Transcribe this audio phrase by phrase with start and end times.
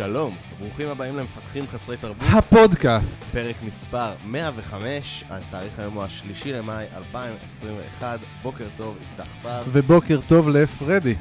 [0.00, 3.22] שלום, ברוכים הבאים למפתחים חסרי תרבות, הפודקאסט.
[3.22, 9.62] פרק מספר 105, התאריך היום הוא השלישי למאי 2021, בוקר טוב, יפתח בר.
[9.72, 11.14] ובוקר טוב לפרדי.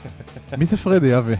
[0.58, 1.34] מי זה פרדי, אבי?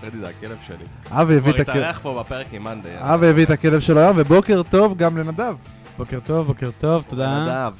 [0.00, 0.84] פרדי זה הכלב שלי.
[1.10, 1.82] אבי הביא כבר את הכלב.
[1.82, 2.94] התארח פה בפרק עם מאנדי.
[2.96, 5.56] אבי הביא את הכלב שלו היום, ובוקר טוב גם לנדב.
[5.98, 7.44] בוקר טוב, בוקר טוב, תודה.
[7.44, 7.74] נדב,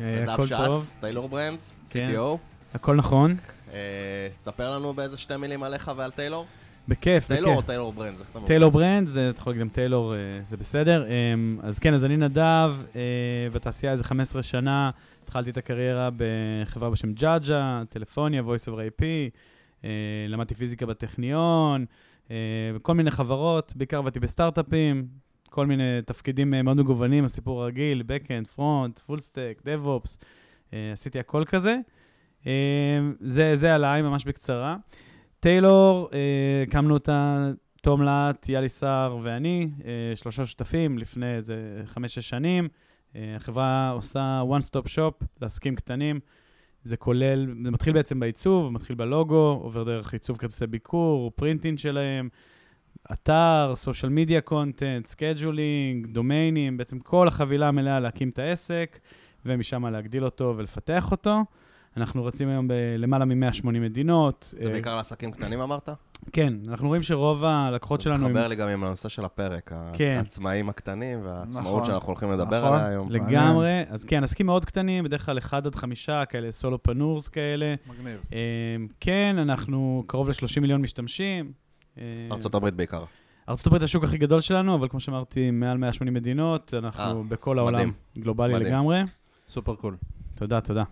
[0.00, 2.12] אה, נדב הכל שץ, טוב, טיילור ברנדס, כן.
[2.14, 2.36] CTO.
[2.74, 3.36] הכל נכון.
[3.72, 3.78] אה,
[4.40, 6.46] תספר לנו באיזה שתי מילים עליך ועל טיילור.
[6.90, 7.66] בכיף, טיילור או בכיף.
[7.66, 8.22] טיילור ברנדס?
[8.46, 10.18] טיילור ברנד, זה- אתה יכול להגיד גם טיילור, אה,
[10.48, 11.06] זה בסדר.
[11.06, 13.00] אמ, אז כן, אז אני נדב, אה,
[13.52, 14.90] בתעשייה איזה 15 שנה,
[15.24, 19.02] התחלתי את הקריירה בחברה בשם ג'אג'ה, טלפוניה, voice over IP,
[19.84, 19.88] אה,
[20.28, 21.84] למדתי פיזיקה בטכניון,
[22.82, 25.06] כל מיני חברות, בעיקר עבדתי בסטארט-אפים,
[25.50, 30.16] כל מיני תפקידים מאוד מגוונים, הסיפור הרגיל, Backend, Front, Full Stack, DevOps,
[30.92, 31.76] עשיתי הכל כזה.
[33.20, 34.76] זה, זה עליי, ממש בקצרה.
[35.40, 37.50] טיילור, אה, הקמנו אותה
[37.82, 42.68] תום להט, יאלי סער ואני, אה, שלושה שותפים לפני איזה חמש-שש שנים.
[43.16, 46.20] אה, החברה עושה one-stop shop לעסקים קטנים.
[46.84, 52.28] זה כולל, זה מתחיל בעצם בעיצוב, מתחיל בלוגו, עובר דרך עיצוב כרטיסי ביקור, printing שלהם,
[53.12, 58.98] אתר, social media content, scheduling, דומיינים, בעצם כל החבילה המלאה להקים את העסק,
[59.46, 61.44] ומשם להגדיל אותו ולפתח אותו.
[61.96, 64.54] אנחנו רצים היום בלמעלה מ-180 מדינות.
[64.58, 65.88] זה אה, בעיקר לעסקים קטנים אמרת?
[66.32, 68.26] כן, אנחנו רואים שרוב הלקוחות שלנו...
[68.26, 70.14] הם- מתחבר לי גם עם הנושא של הפרק, כן.
[70.18, 71.84] העצמאים הקטנים והעצמאות נכון.
[71.84, 72.78] שאנחנו הולכים לדבר נכון.
[72.78, 73.10] עליה היום.
[73.12, 73.82] לגמרי.
[73.88, 77.74] אז כן, עסקים מאוד קטנים, בדרך כלל 1 עד 5 כאלה סולופנורס כאלה.
[77.86, 78.20] מגניב.
[78.32, 78.38] אה,
[79.00, 81.52] כן, אנחנו קרוב ל-30 מיליון משתמשים.
[81.98, 83.04] אה, ארה"ב בעיקר.
[83.48, 87.92] ארה"ב השוק הכי גדול שלנו, אבל כמו שאמרתי, מעל 180 מדינות, אנחנו בכל העולם.
[88.18, 88.54] גלובלי.
[88.54, 89.02] לגמרי.
[89.48, 89.96] סופר קול.
[90.34, 90.84] תודה, תודה.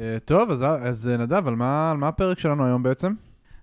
[0.00, 3.12] אה, טוב, אז- אז אה, נדב, על מה על מה הפרק שלנו היום בעצם?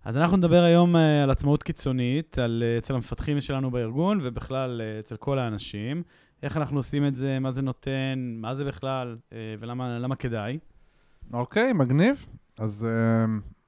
[0.05, 5.15] אז אנחנו נדבר היום אה, על עצמאות קיצונית, על, אצל המפתחים שלנו בארגון, ובכלל אצל
[5.15, 6.03] כל האנשים.
[6.43, 9.17] איך אנחנו עושים את זה, מה זה נותן, מה זה בכלל,
[9.59, 10.57] ולמה למה כדאי.
[11.33, 12.25] אוקיי, מגניב.
[12.59, 12.87] אז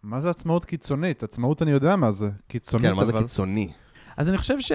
[0.04, 1.24] מה זה עצמאות קיצונית?
[1.24, 2.30] עצמאות אני יודע מה זה.
[2.48, 3.22] קיצונית, כן, מה זה אבל...
[3.22, 3.72] קיצוני?
[4.18, 4.72] אז אני חושב ש...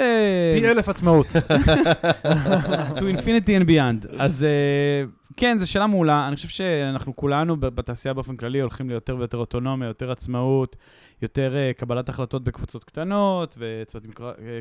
[0.61, 1.27] פי אלף עצמאות.
[2.97, 4.09] to infinity and beyond.
[4.19, 5.05] אז אה,
[5.37, 6.28] כן, זו שאלה מעולה.
[6.28, 10.77] אני חושב שאנחנו כולנו בתעשייה באופן כללי הולכים ליותר ויותר אוטונומיה, יותר עצמאות,
[11.23, 14.11] יותר אה, קבלת החלטות בקבוצות קטנות, וצוותים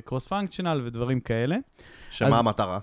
[0.05, 1.55] קרוס פונקשיונל ודברים כאלה.
[2.09, 2.79] שמה אז- המטרה?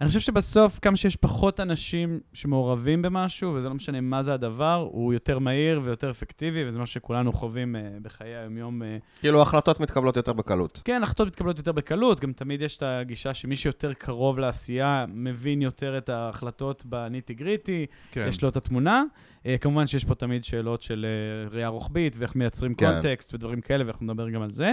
[0.00, 4.88] אני חושב שבסוף, כמה שיש פחות אנשים שמעורבים במשהו, וזה לא משנה מה זה הדבר,
[4.92, 8.82] הוא יותר מהיר ויותר אפקטיבי, וזה מה שכולנו חווים אה, בחיי היום-יום.
[8.82, 8.96] אה.
[9.20, 10.82] כאילו החלטות מתקבלות יותר בקלות.
[10.84, 15.62] כן, החלטות מתקבלות יותר בקלות, גם תמיד יש את הגישה שמי שיותר קרוב לעשייה, מבין
[15.62, 18.26] יותר את ההחלטות בניטי גריטי, כן.
[18.28, 19.02] יש לו את התמונה.
[19.46, 22.86] אה, כמובן שיש פה תמיד שאלות של אה, ראייה רוחבית, ואיך מייצרים כן.
[22.86, 24.72] קונטקסט ודברים כאלה, ואנחנו נדבר גם על זה.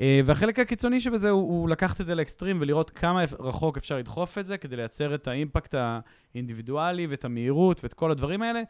[0.00, 4.38] אה, והחלק הקיצוני שבזה הוא, הוא לקחת את זה לאקסטרים ולראות כמה רחוק אפשר לדחוף
[4.38, 5.74] את זה כדי לייצר את האימפקט
[6.34, 8.62] האינדיבידואלי ואת המהירות ואת כל הדברים האלה,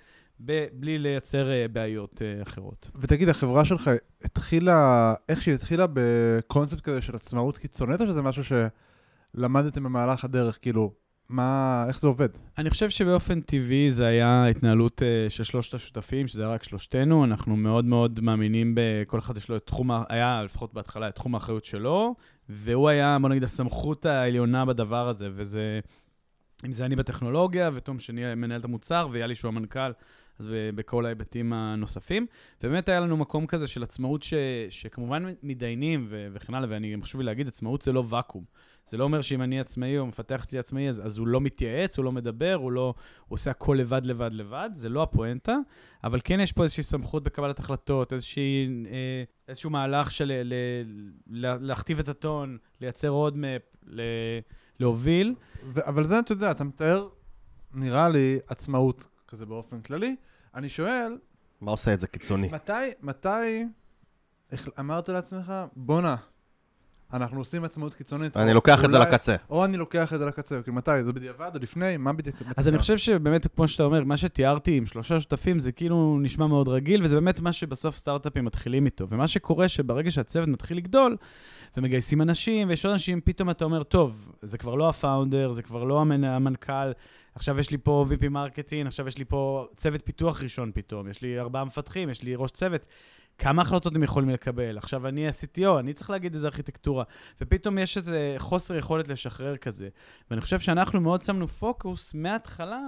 [0.72, 2.90] בלי לייצר אה, בעיות אה, אחרות.
[2.94, 3.90] ותגיד, החברה שלך
[4.24, 8.42] התחילה, איך שהיא התחילה בקונספט כזה של עצמאות קיצונית, או שזה משהו
[9.34, 10.58] שלמדתם במהלך הדרך?
[10.62, 10.92] כאילו,
[11.28, 12.28] מה, איך זה עובד?
[12.58, 17.24] אני חושב שבאופן טבעי זה היה התנהלות אה, של שלושת השותפים, שזה היה רק שלושתנו.
[17.24, 21.34] אנחנו מאוד מאוד מאמינים בכל אחד יש לו את תחום, היה לפחות בהתחלה את תחום
[21.34, 22.14] האחריות שלו,
[22.48, 25.80] והוא היה, בוא נגיד, הסמכות העליונה בדבר הזה, וזה,
[26.64, 28.34] אם זה אני בטכנולוגיה, ותום ש...
[28.34, 29.90] מנהל את המוצר, ויאלי שהוא המנכ"ל,
[30.38, 32.26] אז בכל ההיבטים הנוספים.
[32.62, 34.34] ובאמת היה לנו מקום כזה של עצמאות ש,
[34.70, 38.44] שכמובן מתדיינים ו- וכן הלאה, ואני חשוב לי להגיד, עצמאות זה לא ואקום.
[38.88, 41.98] זה לא אומר שאם אני עצמאי או מפתח אצלי עצמאי, אז, אז הוא לא מתייעץ,
[41.98, 42.94] הוא לא מדבר, הוא לא...
[43.28, 45.56] הוא עושה הכל לבד, לבד, לבד, זה לא הפואנטה,
[46.04, 50.54] אבל כן יש פה איזושהי סמכות בקבלת החלטות, איזושהי, אה, איזשהו מהלך של ל,
[51.26, 54.00] ל, להכתיב את הטון, לייצר roadmap, ל,
[54.80, 55.34] להוביל.
[55.64, 57.08] ו- אבל זה, אתה יודע, אתה מתאר,
[57.74, 60.16] נראה לי, עצמאות כזה באופן כללי.
[60.54, 61.18] אני שואל,
[61.60, 62.48] מה עושה את זה קיצוני?
[62.52, 63.66] מתי, מתי
[64.78, 66.16] אמרת לעצמך, בואנה,
[67.12, 68.36] אנחנו עושים עצמאות קיצונית.
[68.36, 69.36] אני לוקח את זה לקצה.
[69.50, 71.02] או אני לוקח את זה לקצה, כאילו מתי?
[71.02, 71.96] זה בדיעבד או לפני?
[71.96, 72.36] מה בדיוק?
[72.56, 76.46] אז אני חושב שבאמת, כמו שאתה אומר, מה שתיארתי עם שלושה שותפים, זה כאילו נשמע
[76.46, 79.06] מאוד רגיל, וזה באמת מה שבסוף סטארט-אפים מתחילים איתו.
[79.10, 81.16] ומה שקורה שברגע שהצוות מתחיל לגדול,
[81.76, 85.62] ומגייסים אנשים, ויש עוד אנשים, פתאום אתה אומר, טוב, זה כבר לא ה founder, זה
[85.62, 86.92] כבר לא המנ- המנכ"ל,
[87.34, 91.22] עכשיו יש לי פה VP marketing, עכשיו יש לי פה צוות פיתוח ראשון פתאום, יש
[91.22, 92.84] לי ארבעה מפתחים, יש לי ראש צוות.
[93.38, 94.78] כמה החלטות הם יכולים לקבל?
[94.78, 97.04] עכשיו אני ה-CTO, אני צריך להגיד איזה ארכיטקטורה.
[97.40, 99.88] ופתאום יש איזה חוסר יכולת לשחרר כזה.
[100.30, 102.80] ואני חושב שאנחנו מאוד שמנו פוקוס מההתחלה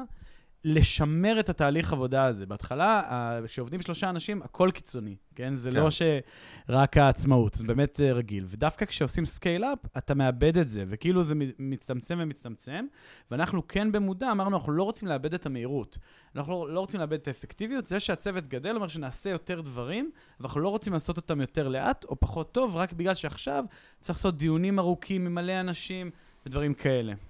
[0.64, 2.46] לשמר את התהליך עבודה הזה.
[2.46, 3.02] בהתחלה,
[3.46, 5.56] כשעובדים שלושה אנשים, הכל קיצוני, כן?
[5.56, 5.76] זה כן.
[5.76, 8.44] לא שרק העצמאות, זה באמת אה, רגיל.
[8.48, 12.86] ודווקא כשעושים scale-up, אתה מאבד את זה, וכאילו זה מצטמצם ומצטמצם,
[13.30, 15.98] ואנחנו כן במודע אמרנו, אנחנו לא רוצים לאבד את המהירות.
[16.36, 17.86] אנחנו לא, לא רוצים לאבד את האפקטיביות.
[17.86, 20.10] זה שהצוות גדל אומר שנעשה יותר דברים,
[20.40, 23.64] ואנחנו לא רוצים לעשות אותם יותר לאט או פחות טוב, רק בגלל שעכשיו
[24.00, 26.10] צריך לעשות דיונים ארוכים עם מלא אנשים
[26.46, 27.29] ודברים כאלה.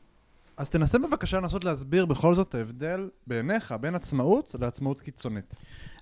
[0.60, 5.54] אז תנסה בבקשה לנסות להסביר בכל זאת ההבדל בעיניך בין עצמאות לעצמאות קיצונית.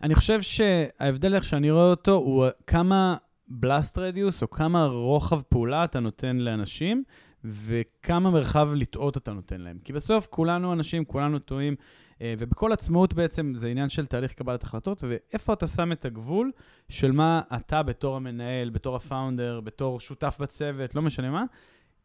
[0.02, 3.16] אני חושב שההבדל איך שאני רואה אותו הוא כמה
[3.48, 7.02] בלאסט רדיוס או כמה רוחב פעולה אתה נותן לאנשים
[7.44, 9.78] וכמה מרחב לטעות אתה נותן להם.
[9.84, 11.74] כי בסוף כולנו אנשים, כולנו טועים,
[12.22, 16.52] אה, ובכל עצמאות בעצם זה עניין של תהליך קבלת החלטות, ואיפה אתה שם את הגבול
[16.88, 21.44] של מה אתה בתור המנהל, בתור הפאונדר, בתור שותף בצוות, לא משנה מה,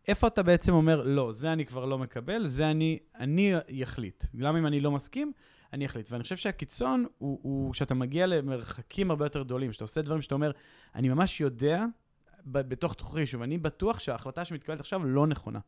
[0.08, 3.54] איפה אתה בעצם אומר, לא, זה אני כבר לא מקבל, זה אני, אני
[3.84, 4.26] אחליט.
[4.36, 5.32] גם אם אני לא מסכים,
[5.74, 6.12] אני אחליט.
[6.12, 10.36] ואני חושב שהקיצון הוא, הוא שאתה מגיע למרחקים הרבה יותר גדולים, שאתה עושה דברים שאתה
[10.36, 10.52] אומר,
[10.96, 11.86] אני ממש יודע
[12.46, 15.60] בתוך תוכי, שוב, אני בטוח שההחלטה שמתקבלת עכשיו לא נכונה.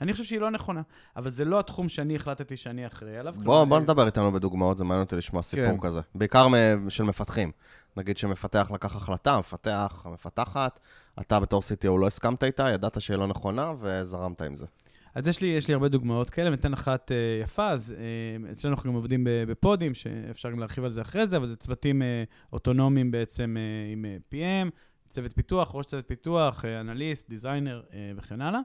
[0.00, 0.82] אני חושב שהיא לא נכונה,
[1.16, 3.34] אבל זה לא התחום שאני החלטתי שאני אחראי עליו.
[3.34, 5.80] בוא, כלומר, בוא נדבר איתנו בדוגמאות, זה מעניין אותי לשמוע סיפור כן.
[5.80, 6.00] כזה.
[6.14, 6.46] בעיקר
[6.88, 7.52] של מפתחים.
[7.96, 10.80] נגיד שמפתח לקח החלטה, מפתח, מפתחת,
[11.20, 14.66] אתה בתור CTO לא הסכמת איתה, ידעת שהיא לא נכונה, וזרמת עם זה.
[15.14, 18.74] אז יש לי, יש לי הרבה דוגמאות כאלה, ניתן אחת אה, יפה, אז אה, אצלנו
[18.74, 22.02] אנחנו גם עובדים ב- בפודים, שאפשר גם להרחיב על זה אחרי זה, אבל זה צוותים
[22.02, 24.70] אה, אוטונומיים בעצם אה, עם אה, PM,
[25.08, 28.60] צוות פיתוח, ראש צוות פיתוח, אה, אנליסט, דיזיינר אה, וכן הלאה.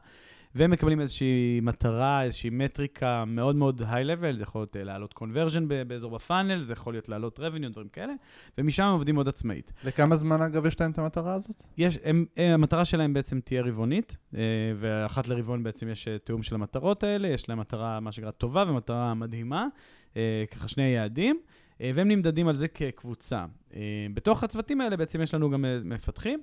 [0.55, 5.67] והם מקבלים איזושהי מטרה, איזושהי מטריקה מאוד מאוד היי-לבל, זה יכול להיות אה, להעלות קונברז'ן
[5.87, 8.13] באזור בפאנל, זה יכול להיות להעלות revenue, דברים כאלה,
[8.57, 9.73] ומשם הם עובדים מאוד עצמאית.
[9.83, 11.63] לכמה זמן אגב יש להם את המטרה הזאת?
[11.77, 14.41] יש, הם, הם, המטרה שלהם בעצם תהיה רבעונית, אה,
[14.75, 18.63] ואחת לרבעון בעצם יש אה, תיאום של המטרות האלה, יש להם מטרה, מה שנקרא, טובה
[18.67, 19.67] ומטרה מדהימה,
[20.17, 21.39] אה, ככה שני יעדים,
[21.81, 23.45] אה, והם נמדדים על זה כקבוצה.
[23.75, 23.81] אה,
[24.13, 26.41] בתוך הצוותים האלה בעצם יש לנו גם אה, מפתחים.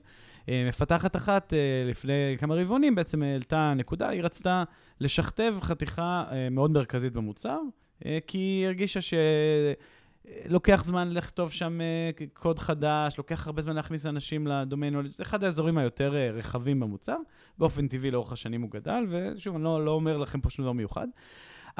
[0.48, 1.58] אה, מפתחת אחת אה,
[1.90, 4.64] לפני כמה רבעונים בעצם העלתה נקודה, היא רצתה
[5.00, 7.58] לשכתב חתיכה אה, מאוד מרכזית במוצר,
[8.26, 9.14] כי היא הרגישה ש...
[10.46, 11.78] לוקח זמן לכתוב שם
[12.34, 17.16] קוד חדש, לוקח הרבה זמן להכניס אנשים לדומיין, זה אחד האזורים היותר רחבים במוצר.
[17.58, 20.72] באופן טבעי לאורך השנים הוא גדל, ושוב, אני לא, לא אומר לכם פה שום דבר
[20.72, 21.06] מיוחד.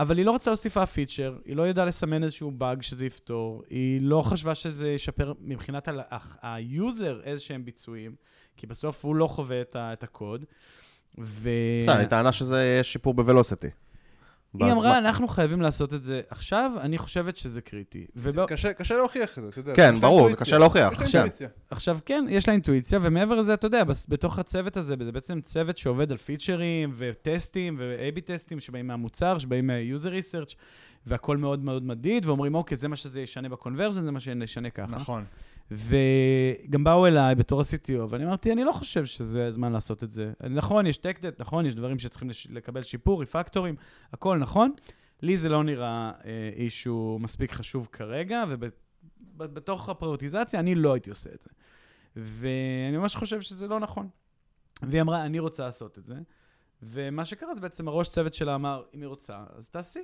[0.00, 3.62] אבל היא לא רצתה להוסיף אף feature, היא לא ידעה לסמן איזשהו באג שזה יפתור,
[3.70, 5.88] היא לא חשבה שזה ישפר מבחינת
[6.42, 8.14] ה user איזה שהם ביצועים,
[8.56, 10.44] כי בסוף הוא לא חווה את, ה- את הקוד.
[11.18, 11.50] ו...
[11.82, 13.68] בסדר, היא טענה שזה שיפור ב velocity.
[14.58, 18.06] היא אמרה, אנחנו חייבים לעשות את זה עכשיו, אני חושבת שזה קריטי.
[18.16, 18.46] ובא...
[18.46, 19.74] קשה קשה להוכיח את זה, אתה יודע.
[19.74, 20.46] כן, ברור, זה אינטואיציה.
[20.46, 20.92] קשה להוכיח.
[20.92, 21.20] יש לה עכשיו.
[21.20, 21.48] אינטואיציה.
[21.70, 25.78] עכשיו, כן, יש לה אינטואיציה, ומעבר לזה, אתה יודע, בתוך הצוות הזה, זה בעצם צוות
[25.78, 30.54] שעובד על פיצ'רים וטסטים ו-AB טסטים שבאים מהמוצר, שבאים מה-user research,
[31.06, 34.96] והכל מאוד מאוד מדיד, ואומרים, אוקיי, זה מה שזה ישנה בקונברזן, זה מה שישנה ככה.
[34.96, 35.24] נכון.
[35.70, 40.32] וגם באו אליי בתור ה-CTO, ואני אמרתי, אני לא חושב שזה הזמן לעשות את זה.
[40.50, 43.74] נכון, יש טק-דט, נכון, יש דברים שצריכים לש- לקבל שיפור, ריפקטורים,
[44.12, 44.72] הכל נכון.
[45.22, 48.44] לי זה לא נראה אה, אישו מספיק חשוב כרגע,
[49.36, 51.50] ובתוך הפריוטיזציה אני לא הייתי עושה את זה.
[52.16, 54.08] ואני ממש חושב שזה לא נכון.
[54.82, 56.14] והיא אמרה, אני רוצה לעשות את זה.
[56.82, 60.00] ומה שקרה זה בעצם הראש צוות שלה אמר, אם היא רוצה, אז תעשי.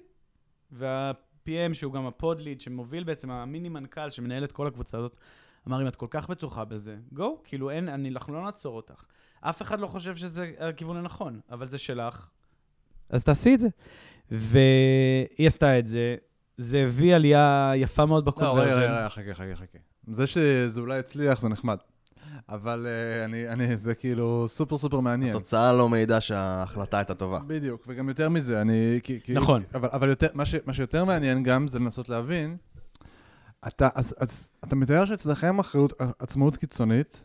[0.72, 5.16] וה-PM, שהוא גם הפוד-ליד, שמוביל בעצם, המיני מנכ"ל שמנהל את כל הקבוצה הזאת,
[5.68, 9.04] אמר, אם את כל כך בטוחה בזה, גו, כאילו אין, אני, אנחנו לא נעצור אותך.
[9.40, 12.28] אף אחד לא חושב שזה הכיוון הנכון, אבל זה שלך,
[13.10, 13.68] אז תעשי את זה.
[14.30, 16.16] והיא עשתה את זה,
[16.56, 18.76] זה הביא עלייה יפה מאוד לא, רגע.
[18.76, 19.78] רגע, חכה, חכה, חכה.
[20.06, 21.76] זה שזה אולי הצליח זה נחמד.
[22.48, 25.36] אבל אה, אני, אני, זה כאילו סופר סופר מעניין.
[25.36, 27.38] התוצאה לא מעידה שההחלטה הייתה טובה.
[27.46, 29.00] בדיוק, וגם יותר מזה, אני...
[29.02, 29.62] כי, כי, נכון.
[29.74, 32.56] אבל, אבל יותר, מה, ש, מה שיותר מעניין גם זה לנסות להבין,
[33.66, 37.24] אתה, אז, אז אתה מתאר שאצלכם אחריות, עצמאות קיצונית,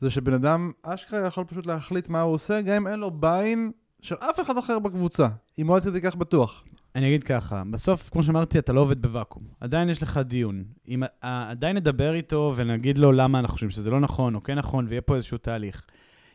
[0.00, 3.72] זה שבן אדם אשכרה יכול פשוט להחליט מה הוא עושה, גם אם אין לו ביין
[4.00, 5.28] של אף אחד אחר בקבוצה,
[5.58, 6.64] אם הוא עד כדי כך בטוח.
[6.94, 9.42] אני אגיד ככה, בסוף, כמו שאמרתי, אתה לא עובד בוואקום.
[9.60, 10.64] עדיין יש לך דיון.
[10.88, 14.86] אם עדיין נדבר איתו ונגיד לו למה אנחנו חושבים שזה לא נכון או כן נכון,
[14.88, 15.82] ויהיה פה איזשהו תהליך.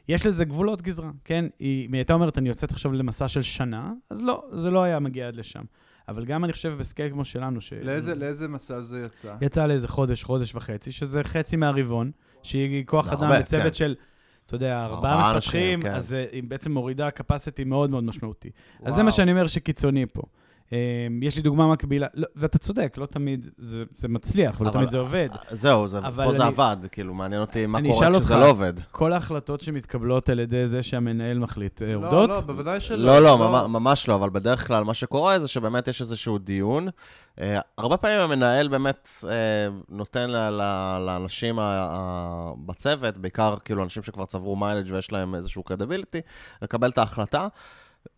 [0.07, 1.45] יש לזה גבולות גזרה, כן?
[1.61, 4.99] אם היא הייתה אומרת, אני יוצאת עכשיו למסע של שנה, אז לא, זה לא היה
[4.99, 5.63] מגיע עד לשם.
[6.07, 7.73] אבל גם אני חושב בסקייל כמו שלנו, ש...
[7.73, 9.35] לאיזה, לאיזה מסע זה יצא?
[9.41, 12.11] יצא לאיזה חודש, חודש וחצי, שזה חצי מהרבעון,
[12.43, 13.73] שהיא כוח אדם הרבה, בצוות כן.
[13.73, 13.95] של,
[14.45, 15.93] אתה יודע, ארבעה מפתחים, כן.
[15.95, 18.49] אז אה, היא בעצם מורידה capacity מאוד מאוד משמעותי.
[18.79, 19.05] אז זה וואו.
[19.05, 20.21] מה שאני אומר שקיצוני פה.
[21.21, 24.89] יש לי דוגמה מקבילה, לא, ואתה צודק, לא תמיד זה, זה מצליח, ולא אבל- תמיד
[24.89, 25.27] זה עובד.
[25.51, 28.73] זהו, זה, פה זה אני- עבד, כאילו, מעניין אותי מה קורה כשזה אותך, לא עובד.
[28.91, 32.29] כל ההחלטות שמתקבלות על ידי זה שהמנהל מחליט, אה, לא, עובדות?
[32.29, 33.05] לא, בוודאי שלא.
[33.05, 36.87] לא, לא, ממ- ממש לא, אבל בדרך כלל מה שקורה זה שבאמת יש איזשהו דיון.
[37.41, 39.29] אה, הרבה פעמים המנהל באמת אה,
[39.89, 45.35] נותן ל- ל- לאנשים ה- ה- בצוות, בעיקר כאילו אנשים שכבר צברו מיילג' ויש להם
[45.35, 46.21] איזשהו קרדיביליטי,
[46.61, 47.47] לקבל את ההחלטה.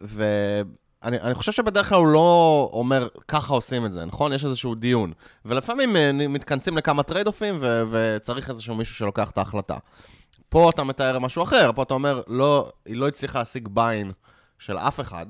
[0.02, 0.64] ואני
[1.04, 4.34] אני חושב שבדרך כלל הוא לא אומר, ככה עושים את זה, נכון?
[4.34, 5.14] יש איזשהו דיון.
[5.46, 9.78] ולפעמים אה, מתכנסים לכמה trade off ים ו- וצריך איזשהו מישהו שלוקח את ההחלטה.
[10.50, 14.12] פה אתה מתאר משהו אחר, פה אתה אומר, לא, היא לא הצליחה להשיג buy-in
[14.60, 15.26] של אף אחד,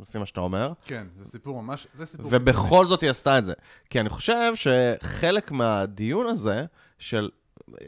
[0.00, 2.26] לפי מה שאתה אומר, כן, זה סיפור ממש, זה סיפור...
[2.30, 3.52] ובכל זאת היא עשתה את זה.
[3.90, 6.64] כי אני חושב שחלק מהדיון הזה,
[6.98, 7.28] של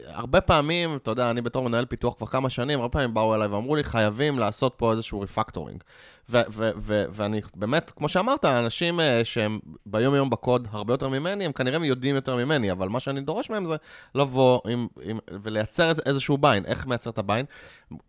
[0.07, 3.47] הרבה פעמים, אתה יודע, אני בתור מנהל פיתוח כבר כמה שנים, הרבה פעמים באו אליי
[3.47, 5.83] ואמרו לי, חייבים לעשות פה איזשהו refactoring.
[6.29, 11.45] ו- ו- ו- ואני באמת, כמו שאמרת, אנשים אה, שהם ביום-יום בקוד הרבה יותר ממני,
[11.45, 13.75] הם כנראה יודעים יותר ממני, אבל מה שאני דורש מהם זה
[14.15, 16.65] לבוא עם, עם, ולייצר איזשהו buy-in.
[16.65, 17.45] איך מייצר את ה buy-in?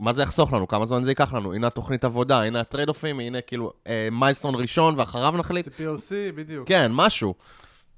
[0.01, 0.69] מה זה יחסוך לנו?
[0.69, 1.55] כמה זמן זה ייקח לנו?
[1.55, 5.69] הנה התוכנית עבודה, הנה ה trade off ים, הנה כאילו אה, milestone ראשון ואחריו נחליט.
[5.79, 6.69] זה POC, בדיוק.
[6.69, 7.35] כן, משהו.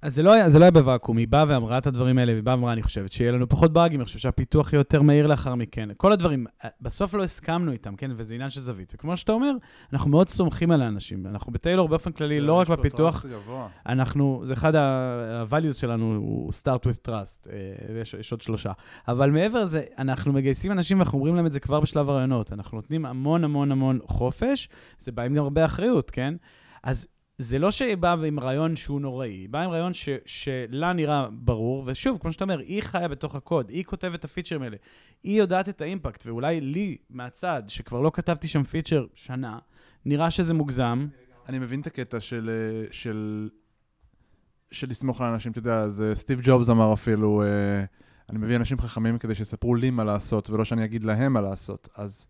[0.02, 2.42] אז זה לא, היה, זה לא היה בוואקום, היא באה ואמרה את הדברים האלה, והיא
[2.42, 5.54] באה ואמרה, אני חושבת שיהיה לנו פחות באגים, אני חושב שהפיתוח יהיה יותר מהיר לאחר
[5.54, 5.88] מכן.
[5.97, 8.11] כל הדברים, אה, בסוף לא הסכמנו איתם, כן?
[8.14, 8.92] וזה עניין של זווית.
[8.95, 9.52] וכמו שאתה אומר,
[9.92, 11.26] אנחנו מאוד סומכים על האנשים.
[11.26, 13.26] אנחנו בטיילור באופן כללי, לא רק בפיתוח.
[13.87, 18.73] אנחנו, זה אחד ה-values שלנו, הוא start with trust, אה, ויש יש עוד שלושה.
[19.09, 22.52] אבל מעבר לזה, אנחנו מגייסים אנשים ואנחנו אומרים להם את זה כבר בשלב הרעיונות.
[22.52, 26.35] אנחנו נותנים המון המון המון חופש, זה בא עם גם הרבה אחריות, כן?
[26.83, 27.07] אז
[27.40, 31.28] זה לא שהיא באה עם רעיון שהוא נוראי, היא באה עם רעיון ש, שלה נראה
[31.30, 34.76] ברור, ושוב, כמו שאתה אומר, היא חיה בתוך הקוד, היא כותבת את הפיצ'רים האלה,
[35.23, 39.59] היא יודעת את האימפקט, ואולי לי, מהצד, שכבר לא כתבתי שם פיצ'ר שנה,
[40.04, 41.06] נראה שזה מוגזם,
[41.49, 43.49] אני מבין את הקטע של, אה, של,
[44.70, 47.85] של לסמוך על אנשים, אתה יודע, זה סטיב ג'ובס אמר אפילו, אה,
[48.28, 51.88] אני מביא אנשים חכמים כדי שיספרו לי מה לעשות, ולא שאני אגיד להם מה לעשות.
[51.94, 52.26] אז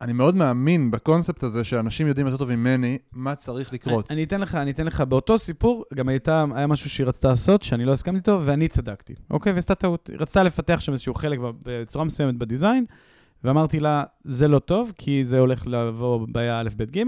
[0.00, 4.10] אני מאוד מאמין בקונספט הזה שאנשים יודעים יותר טוב ממני מה צריך לקרות.
[4.10, 7.28] אני, אני אתן לך, אני אתן לך, באותו סיפור, גם הייתה, היה משהו שהיא רצתה
[7.28, 9.52] לעשות, שאני לא הסכמתי איתו, ואני צדקתי, אוקיי?
[9.52, 10.06] ועשתה טעות.
[10.12, 12.84] היא רצתה לפתח שם איזשהו חלק בצורה מסוימת בדיזיין,
[13.44, 17.02] ואמרתי לה, זה לא טוב, כי זה הולך לבוא בעיה א', ב', ג',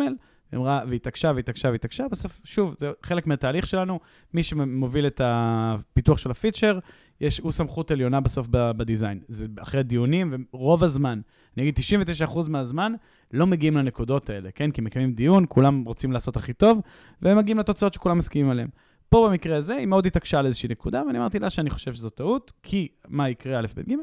[0.54, 4.00] אמרה, והתעקשה והתעקשה והתעקשה, בסוף, שוב, זה חלק מהתהליך שלנו,
[4.34, 6.78] מי שמוביל את הפיתוח של הפיצ'ר,
[7.20, 9.20] יש, הוא סמכות עליונה בסוף בדיזיין.
[9.28, 11.20] זה אחרי דיונים, ורוב הזמן,
[11.56, 11.78] אני אגיד
[12.26, 12.92] 99% מהזמן,
[13.32, 14.70] לא מגיעים לנקודות האלה, כן?
[14.70, 16.80] כי מקיימים דיון, כולם רוצים לעשות הכי טוב,
[17.22, 18.68] והם מגיעים לתוצאות שכולם מסכימים עליהן.
[19.08, 22.10] פה במקרה הזה, היא מאוד התעקשה על איזושהי נקודה, ואני אמרתי לה שאני חושב שזו
[22.10, 23.94] טעות, כי מה יקרה א', ב', ג',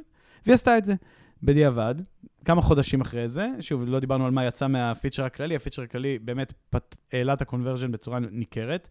[0.46, 0.94] והיא עשתה את זה.
[1.44, 1.96] בדיעבד,
[2.46, 6.54] כמה חודשים אחרי זה, שוב, לא דיברנו על מה יצא מהפיצ'ר הכללי, הפיצ'ר הכללי באמת
[6.70, 8.90] פת, העלה את ה conversion בצורה ניכרת,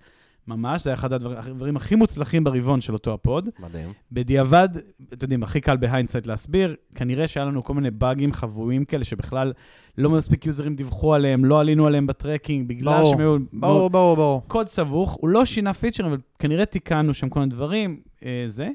[0.49, 3.49] ממש, זה היה אחד הדבר, הדברים הכי מוצלחים ברבעון של אותו ה pod.
[3.59, 3.93] מדהים.
[4.13, 4.69] בדיעבד,
[5.09, 9.05] אתם יודעים, הכי קל ב hindsight להסביר, כנראה שהיה לנו כל מיני באגים חבויים כאלה
[9.05, 9.53] שבכלל
[9.99, 13.37] לא מספיק יוזרים דיווחו עליהם, לא עלינו עליהם ב tracking, בגלל ברור, שהם היו...
[13.53, 14.43] ברור, ברור, ברור.
[14.47, 18.69] קוד סבוך, הוא לא שינה פיצ'רים, אבל כנראה תיקנו שם כל מיני דברים, אה, זה.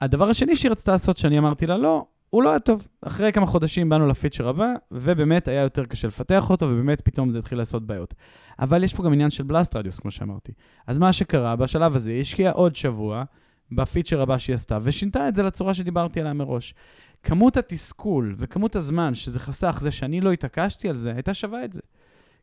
[0.00, 2.88] הדבר השני שהיא רצתה לעשות, שאני אמרתי לה, לא, הוא לא היה טוב.
[3.02, 7.38] אחרי כמה חודשים באנו לפיצ'ר הבא, ובאמת היה יותר קשה לפתח אותו, ובאמת פתאום זה
[7.38, 8.14] התחיל לעשות בעיות.
[8.58, 10.52] אבל יש פה גם עניין של בלאסט רדיוס, כמו שאמרתי.
[10.86, 13.24] אז מה שקרה, בשלב הזה, היא השקיעה עוד שבוע
[13.72, 16.74] בפיצ'ר הבא שהיא עשתה, ושינתה את זה לצורה שדיברתי עליה מראש.
[17.22, 21.72] כמות התסכול וכמות הזמן שזה חסך, זה שאני לא התעקשתי על זה, הייתה שווה את
[21.72, 21.80] זה.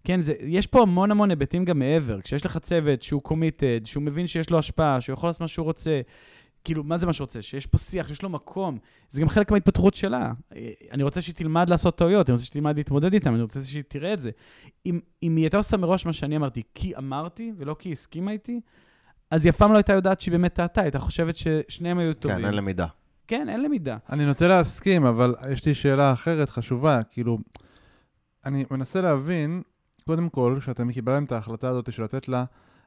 [0.04, 2.22] כן, זה, יש פה המון המון היבטים גם מעבר.
[2.22, 5.64] כשיש לך צוות שהוא קומיטד, שהוא מבין שיש לו השפעה, שהוא יכול לעשות מה שהוא
[5.64, 6.02] רוצה,
[6.63, 7.41] כאילו, מה זה מה שהוא רוצה?
[7.41, 8.77] שיש פה שיח, שיש לו מקום.
[9.10, 10.32] זה גם חלק מההתפתחות שלה.
[10.91, 13.84] אני רוצה שהיא תלמד לעשות טעויות, אני רוצה שהיא תלמד להתמודד איתן, אני רוצה שהיא
[13.88, 14.32] תראה את זה.
[14.86, 18.32] אם, אם היא הייתה עושה מראש מה שאני אמרתי, כי אמרתי, ולא כי היא הסכימה
[18.32, 18.62] איתי,
[19.32, 22.38] אז היא אף פעם לא הייתה יודעת שהיא באמת טעתה, הייתה חושבת ששניהם היו טובים.
[22.38, 22.88] כן, אין למידה.
[23.27, 23.98] כן, אין למידה.
[24.10, 27.03] אני נוטה להסכים, אבל יש לי שאלה אחרת חשובה.
[27.03, 27.38] כאילו,
[28.46, 29.62] אני מנסה להבין,
[30.06, 32.44] קודם כל, כשאתם קיבלתם את ההחלטה הזאת של לתת לה,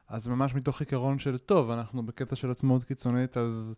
[0.07, 3.75] אז ממש מתוך עיקרון של, טוב, אנחנו בקטע של עצמאות קיצונית, אז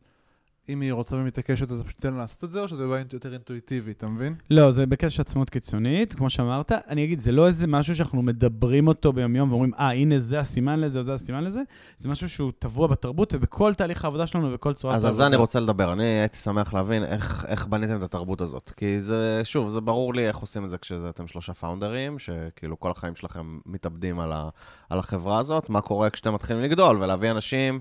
[0.70, 3.34] אם היא רוצה ומתעקשת, אז פשוט תן לה לעשות את זה, או שזה בא יותר
[3.34, 4.36] אינטואיטיבי, אתה מבין?
[4.50, 6.72] לא, זה בקטע של עצמאות קיצונית, כמו שאמרת.
[6.72, 10.80] אני אגיד, זה לא איזה משהו שאנחנו מדברים אותו ביומיום ואומרים, אה, הנה זה הסימן
[10.80, 11.62] לזה או זה הסימן לזה.
[11.98, 15.24] זה משהו שהוא טבוע בתרבות ובכל תהליך העבודה שלנו ובכל צורת אז העבודה.
[15.24, 15.94] על זה אני רוצה לדבר.
[15.94, 18.72] אני הייתי שמח להבין איך, איך בניתם את התרבות הזאת.
[18.78, 22.92] כי זה, שוב, זה ברור לי איך עושים את זה כשאתם שלושה פאונדרים, שכאילו כל
[22.92, 24.50] החיים שלכם מתאבדים על, ה,
[24.90, 27.80] על החברה הזאת, מה קורה כשאתם מתחילים לגדול ולהביא אנשים,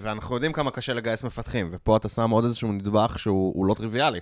[0.00, 3.74] ואנחנו יודעים כמה קשה לגייס מפתחים, ופה אתה שם עוד איזשהו נדבך שהוא הוא לא
[3.74, 4.20] טריוויאלי.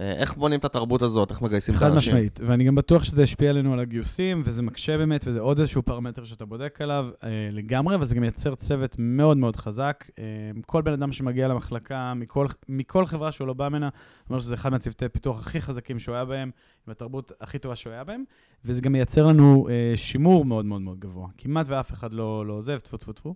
[0.00, 2.12] אה, איך בונים את התרבות הזאת, איך מגייסים את חד האנשים?
[2.12, 5.82] משמעית, ואני גם בטוח שזה ישפיע עלינו על הגיוסים, וזה מקשה באמת, וזה עוד איזשהו
[5.82, 10.04] פרמטר שאתה בודק עליו אה, לגמרי, וזה גם מייצר צוות מאוד מאוד חזק.
[10.18, 10.24] אה,
[10.66, 13.88] כל בן אדם שמגיע למחלקה, מכל, מכל חברה שהוא לא בא ממנה,
[14.30, 16.50] אומר שזה אחד מהצוותי פיתוח הכי חזקים שהוא היה בהם,
[16.86, 18.24] עם התרבות הכי טובה שהוא היה בהם,
[18.64, 21.28] וזה גם מייצר לנו אה, שימור מאוד מאוד מאוד גבוה.
[21.38, 23.34] כמעט ואף אחד לא, לא עוזב, טפו טפו טפו.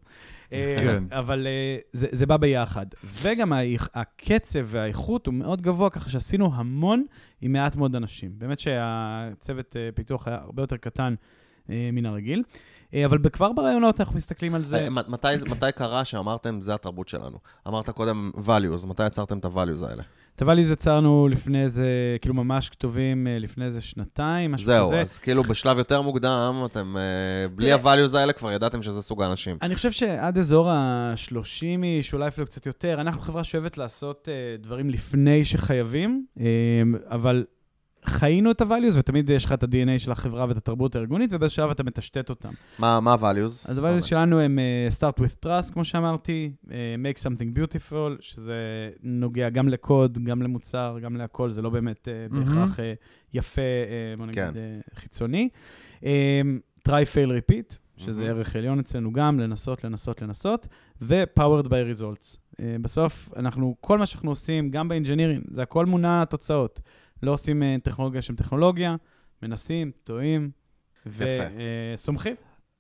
[0.53, 1.05] אה, כן.
[1.11, 2.87] אבל אה, זה, זה בא ביחד.
[3.05, 3.53] וגם
[3.95, 7.05] הקצב והאיכות הוא מאוד גבוה, ככה שעשינו המון
[7.41, 8.33] עם מעט מאוד אנשים.
[8.39, 11.15] באמת שהצוות אה, פיתוח היה הרבה יותר קטן
[11.71, 12.43] אה, מן הרגיל.
[12.95, 14.85] אה, אבל כבר ברעיונות אנחנו מסתכלים על זה.
[14.85, 17.39] אה, מתי, זה- מתי קרה שאמרתם, זה התרבות שלנו?
[17.69, 20.03] אמרת קודם values, מתי יצרתם את ה-values האלה?
[20.37, 21.87] את הvalues יצרנו לפני איזה,
[22.21, 25.01] כאילו ממש כתובים אה, לפני איזה שנתיים, משהו זהו, כזה.
[25.01, 29.57] אז כאילו בשלב יותר מוקדם, אתם, אה, בלי ה-values האלה כבר ידעתם שזה סוג האנשים.
[29.63, 34.63] אני חושב שעד אזור ה-30 איש, אולי אפילו קצת יותר, אנחנו חברה שאוהבת לעשות uh,
[34.63, 36.27] דברים לפני שחייבים,
[37.07, 37.45] אבל
[38.07, 41.71] חיינו את ה-values, ותמיד יש לך את ה-DNA של החברה ואת התרבות הארגונית, ובאיזשהו שלב
[41.71, 42.51] אתה מטשטט אותם.
[42.79, 43.71] מה ה-values?
[43.71, 48.91] אז ה-values שלנו הם uh, start with trust, כמו שאמרתי, uh, make something beautiful, שזה
[49.03, 52.83] נוגע גם לקוד, גם למוצר, גם להכל, זה לא באמת uh, בהכרח uh,
[53.35, 54.53] יפה, אה, בוא נגיד, כן.
[54.91, 55.49] אה, חיצוני.
[56.01, 56.05] אמ,
[56.89, 58.37] try, fail, repeat, שזה מהמם.
[58.37, 60.67] ערך עליון אצלנו גם, לנסות, לנסות, לנסות,
[61.03, 62.37] ו-powered by results.
[62.53, 66.81] אה, בסוף, אנחנו, כל מה שאנחנו עושים, גם ב engineering, זה הכל מונע תוצאות.
[67.25, 68.97] לא עושים אה, טכנולוגיה לשם טכנולוגיה,
[69.43, 70.51] מנסים, טועים.
[71.07, 72.35] וסומכים.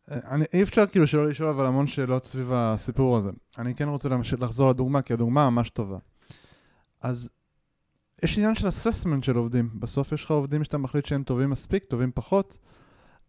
[0.08, 3.30] אני, אי אפשר כאילו שלא לשאול אבל המון שאלות סביב הסיפור הזה.
[3.58, 5.98] אני כן רוצה להמשיך, לחזור לדוגמה, כי הדוגמה ממש טובה.
[7.00, 7.30] אז
[8.22, 9.70] יש עניין של אססמנט של עובדים.
[9.74, 12.58] בסוף יש לך עובדים שאתה מחליט שהם טובים מספיק, טובים פחות.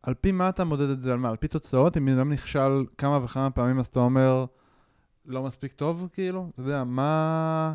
[0.04, 1.14] על פי מה אתה מודד את זה?
[1.14, 1.30] על מה?
[1.30, 1.98] על פי תוצאות?
[1.98, 4.46] אם בן אדם נכשל כמה וכמה פעמים, אז אתה אומר,
[5.26, 6.50] לא מספיק טוב, כאילו?
[6.54, 7.74] אתה יודע, מה...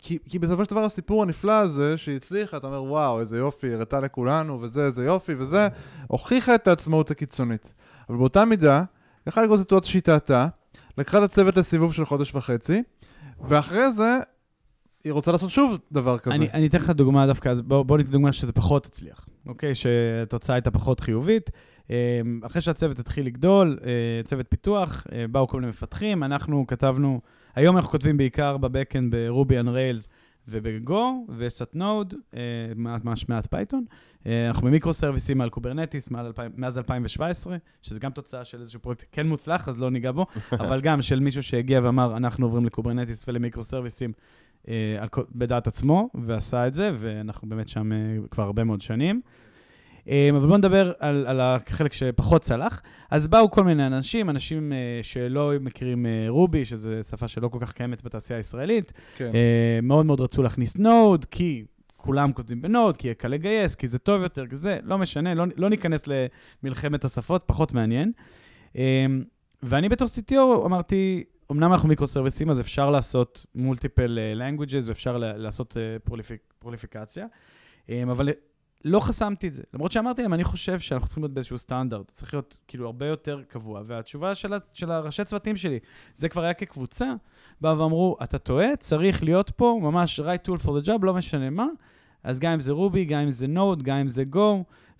[0.00, 4.00] כי, כי בסופו של דבר הסיפור הנפלא הזה שהצליחה, אתה אומר, וואו, איזה יופי, הראתה
[4.00, 5.68] לכולנו, וזה, איזה יופי, וזה,
[6.06, 7.72] הוכיחה את העצמאות הקיצונית.
[8.08, 8.84] אבל באותה מידה,
[9.26, 10.46] יכלה לקרות סיטואציה שהיא טעתה,
[10.98, 12.82] לקחה את הצוות לסיבוב של חודש וחצי,
[13.48, 14.18] ואחרי זה,
[15.04, 16.34] היא רוצה לעשות שוב דבר כזה.
[16.34, 19.74] אני, אני אתן לך דוגמה דווקא, אז בוא, בוא ניתן דוגמה שזה פחות הצליח, אוקיי?
[19.74, 21.50] שהתוצאה הייתה פחות חיובית.
[21.90, 27.20] אה, אחרי שהצוות התחיל לגדול, אה, צוות פיתוח, אה, באו כל מיני מפתחים, אנחנו כתבנו,
[27.54, 30.08] היום אנחנו כותבים בעיקר ב backend ב Ruby on Rails
[30.48, 32.14] וב Go, ויש קצת Node,
[32.76, 33.84] ממש מעט Python.
[34.26, 38.44] אה, אנחנו ב micro service ים על Kubernetes מעל 2000 מאז 2017, שזה גם תוצאה
[38.44, 40.26] של איזשהו פרויקט כן מוצלח, אז לא ניגע בו,
[40.60, 44.12] אבל גם של מישהו שהגיע ואמר, אנחנו עוברים ל Kubernetes ול micro service ים.
[44.68, 45.04] אה,
[45.34, 47.98] בדעת עצמו, ועשה את זה, ואנחנו באמת שם אה,
[48.30, 49.20] כבר הרבה מאוד שנים.
[50.08, 52.82] אה, אבל בואו נדבר על, על החלק שפחות צלח.
[53.10, 57.58] אז באו כל מיני אנשים, אנשים אה, שלא מכירים אה, Ruby, שזו שפה שלא כל
[57.60, 59.30] כך קיימת בתעשייה הישראלית, כן.
[59.34, 61.64] אה, מאוד מאוד רצו להכניס Node, כי
[61.96, 64.98] כולם כותבים ב Node, כי יהיה קל לגייס, כי זה טוב יותר, כי זה, לא
[64.98, 66.02] משנה, לא, לא ניכנס
[66.62, 68.12] למלחמת השפות, פחות מעניין.
[68.76, 69.06] אה,
[69.62, 75.76] ואני בתור CTO אמרתי, אמנם אנחנו micro-service ים, אז אפשר לעשות multiple languages ואפשר לעשות
[76.04, 77.26] פרוליפיק, פרוליפיקציה,
[77.90, 78.28] אה, אבל
[78.84, 79.62] לא חסמתי את זה.
[79.74, 83.42] למרות שאמרתי להם, אני חושב שאנחנו צריכים להיות באיזשהו סטנדרט, צריך להיות כאילו הרבה יותר
[83.48, 83.82] קבוע.
[83.86, 85.78] והתשובה של, של הראשי צוותים שלי,
[86.14, 87.12] זה כבר היה כקבוצה,
[87.60, 91.50] באו ואמרו, אתה טועה, צריך להיות פה ממש right tool for the job, לא משנה
[91.50, 91.66] מה.
[92.24, 94.38] אז גם אם זה רובי, גם אם זה נוד, גם אם זה go,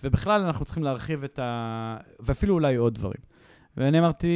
[0.03, 1.97] ובכלל אנחנו צריכים להרחיב את ה...
[2.21, 3.33] ואפילו אולי עוד דברים.
[3.77, 4.29] ואני אמרתי,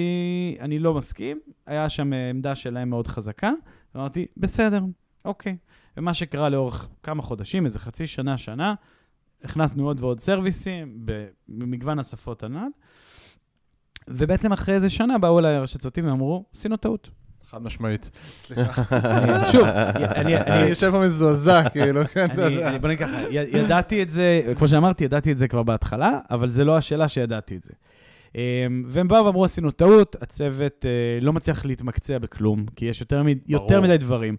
[0.60, 3.52] אני לא מסכים, היה שם אה, עמדה שלהם מאוד חזקה,
[3.94, 4.80] ואמרתי, בסדר,
[5.24, 5.56] אוקיי.
[5.96, 8.74] ומה שקרה לאורך כמה חודשים, איזה חצי שנה, שנה,
[9.44, 10.98] הכנסנו עוד ועוד סרוויסים
[11.48, 12.68] במגוון השפות הנ"ל,
[14.08, 17.10] ובעצם אחרי איזה שנה באו אליי ראשי צוותים ואמרו, עשינו טעות.
[17.50, 18.10] חד משמעית.
[18.46, 18.82] סליחה.
[19.52, 20.66] שוב, אני- אני.
[20.66, 22.78] יושב פה מזועזע, כאילו, כן, אתה יודע.
[22.78, 26.64] בוא נגיד ככה, ידעתי את זה, כמו שאמרתי, ידעתי את זה כבר בהתחלה, אבל זה
[26.64, 27.72] לא השאלה שידעתי את זה.
[28.34, 28.40] אמ,
[28.86, 33.38] והם באו ואמרו, עשינו טעות, הצוות אה, לא מצליח להתמקצע בכלום, כי יש יותר, מד,
[33.48, 34.36] יותר מדי דברים.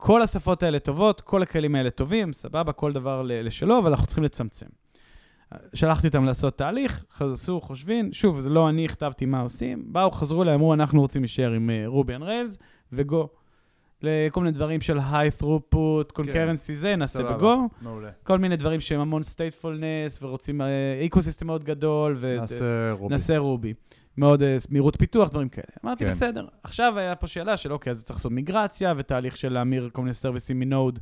[0.00, 4.24] כל השפות האלה טובות, כל הכלים האלה טובים, סבבה, כל דבר לשלו, אבל אנחנו צריכים
[4.24, 4.66] לצמצם.
[5.74, 10.42] שלחתי אותם לעשות תהליך, חזרו, חושבים, שוב, זה לא אני הכתבתי מה עושים, באו, חזרו
[10.42, 12.58] אליי, אמרו, אנחנו רוצים להישאר עם Ruby on Rails
[12.92, 13.28] ו Go.
[14.02, 17.22] לכל מיני דברים של high throughput, concurrency זה, נעשה.
[17.22, 17.68] ב Go.
[17.82, 18.10] מעולה.
[18.22, 20.60] כל מיני דברים שהם המון statefulness, ורוצים
[21.06, 23.06] ecosystem מאוד גדול, נעשה Ruby.
[23.06, 23.74] ונעשה Ruby.
[24.18, 25.66] מאוד אה, מהירות פיתוח, דברים כאלה.
[25.84, 26.10] אמרתי, כן.
[26.10, 26.46] בסדר.
[26.62, 30.14] עכשיו היה פה שאלה של, אוקיי, אז צריך לעשות מיגרציה, ותהליך של להמיר כל מיני
[30.14, 30.98] סרוויסים מ Node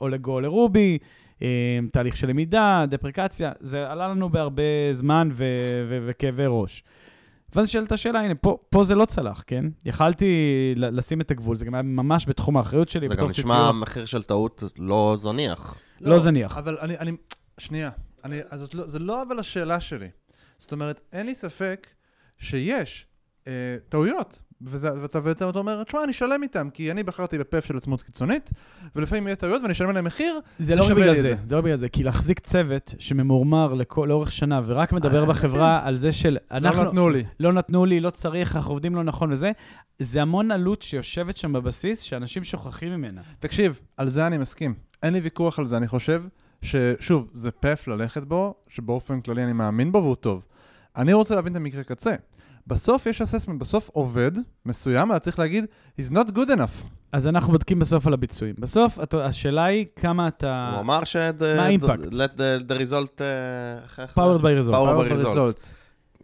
[0.00, 0.98] או ל Go או ל Ruby,
[1.42, 1.48] אה,
[1.92, 5.44] תהליך של למידה, דפריקציה, זה עלה לנו בהרבה זמן ו-
[5.88, 6.82] ו- וכאבי ראש.
[7.54, 9.64] ואז נשאלת השאלה, הנה, פה, פה זה לא צלח, כן?
[9.84, 10.26] יכלתי
[10.76, 13.08] ל- לשים את הגבול, זה גם היה ממש בתחום האחריות שלי.
[13.08, 13.72] זה גם נשמע CTO.
[13.72, 15.78] מחיר של טעות לא זניח.
[16.00, 16.58] לא זניח.
[16.58, 17.12] אבל אני, אני,
[17.58, 17.90] שנייה,
[18.24, 20.08] אני, אז זאת לא, זה לא אבל השאלה שלי.
[20.58, 21.86] זאת אומרת, אין לי ספק
[22.38, 23.06] שיש
[23.46, 23.52] אה,
[23.88, 28.02] טעויות, וזה, ואתה, ואתה אומר, תשמע, אני אשלם איתם, כי אני בחרתי בפף של עצמאות
[28.02, 28.50] קיצונית,
[28.96, 31.34] ולפעמים יהיה טעויות ואני אשלם עליהם מחיר, זה לא רק שווה בגלל לי את זה,
[31.44, 35.80] זה לא בגלל זה, כי להחזיק צוות שממורמר לכל- לאורך שנה ורק מדבר אה, בחברה
[35.84, 36.82] על זה של אנחנו...
[36.82, 37.24] לא נתנו לי.
[37.40, 39.50] לא נתנו לי, לא צריך, אנחנו עובדים לא נכון וזה,
[39.98, 43.20] זה המון עלות שיושבת שם בבסיס, שאנשים שוכחים ממנה.
[43.38, 44.74] תקשיב, על זה אני מסכים.
[45.02, 46.22] אין לי ויכוח על זה, אני חושב
[46.62, 50.42] ששוב, זה פף ללכת בו, שבאופן כללי אני מאמין בו והוא טוב.
[50.96, 52.14] אני רוצה להבין את המקרה קצה.
[52.68, 54.32] בסוף יש אססמנט, בסוף עובד
[54.66, 55.64] מסוים, היה צריך להגיד,
[56.00, 56.84] he's not good enough.
[57.12, 58.54] אז אנחנו בודקים בסוף על הביצועים.
[58.58, 60.70] בסוף, את- השאלה היא כמה אתה...
[60.72, 61.16] הוא אמר ש...
[61.16, 62.06] מה האימפקט?
[62.06, 63.20] let the- the result...
[63.20, 64.72] אה, powered by result.
[64.72, 65.36] Power- Power results.
[65.36, 65.74] results.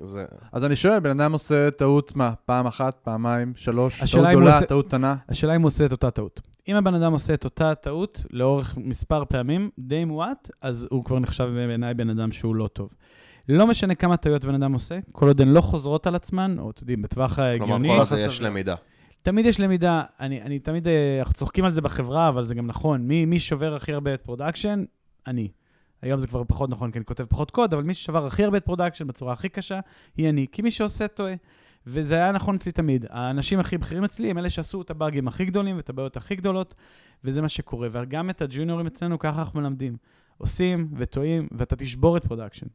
[0.02, 4.54] זה- אז אני שואל, בן אדם עושה טעות, מה, פעם אחת, פעמיים, שלוש, טעות גדולה,
[4.56, 5.16] עושה- טעות קטנה?
[5.28, 6.40] השאלה אם הוא עושה את אותה טעות.
[6.68, 11.18] אם הבן אדם עושה את אותה טעות לאורך מספר פעמים, די מועט, אז הוא כבר
[11.18, 12.88] נחשב בעיניי בן אדם שהוא לא טוב.
[13.48, 16.70] לא משנה כמה טעויות בן אדם עושה, כל עוד הן לא חוזרות על עצמן, או
[16.70, 18.40] אתם יודעים, בטווח ההגיוני, כלומר, כל עוד יש.
[18.40, 18.74] למידה.
[19.22, 22.66] תמיד יש למידה, אני, אני תמיד, אה, אנחנו צוחקים על זה בחברה, אבל זה גם
[22.66, 23.02] נכון.
[23.02, 24.84] מי, מי שובר הכי הרבה את production?
[25.26, 25.48] אני.
[26.02, 28.58] היום זה כבר פחות נכון, כי אני כותב פחות קוד, אבל מי ששבר הכי הרבה
[28.58, 29.80] את production בצורה הכי קשה,
[30.16, 30.46] היא אני.
[30.52, 31.34] כי מי שעושה טועה.
[31.86, 33.06] וזה היה נכון אצלי תמיד.
[33.10, 36.74] האנשים הכי בכירים אצלי הם אלה שעשו את הבאגים הכי גדולים ואת הבעיות הכי גדולות,
[37.24, 37.88] וזה מה שקורה.
[37.92, 39.96] וגם את הג'וניורים אצלנו, ככה אנחנו מלמדים.
[40.38, 42.66] עושים וטועים, ואתה תשבור את production.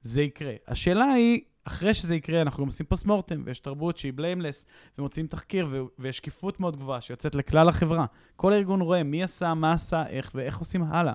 [0.00, 0.52] זה יקרה.
[0.68, 4.64] השאלה היא, אחרי שזה יקרה, אנחנו גם עושים post mortem, ויש תרבות שהיא blameless,
[4.98, 8.06] ומוציאים תחקיר, ו- ויש שקיפות מאוד גבוהה שיוצאת לכלל החברה.
[8.36, 11.12] כל הארגון רואה מי עשה, מה עשה, איך, ואיך עושים הלאה.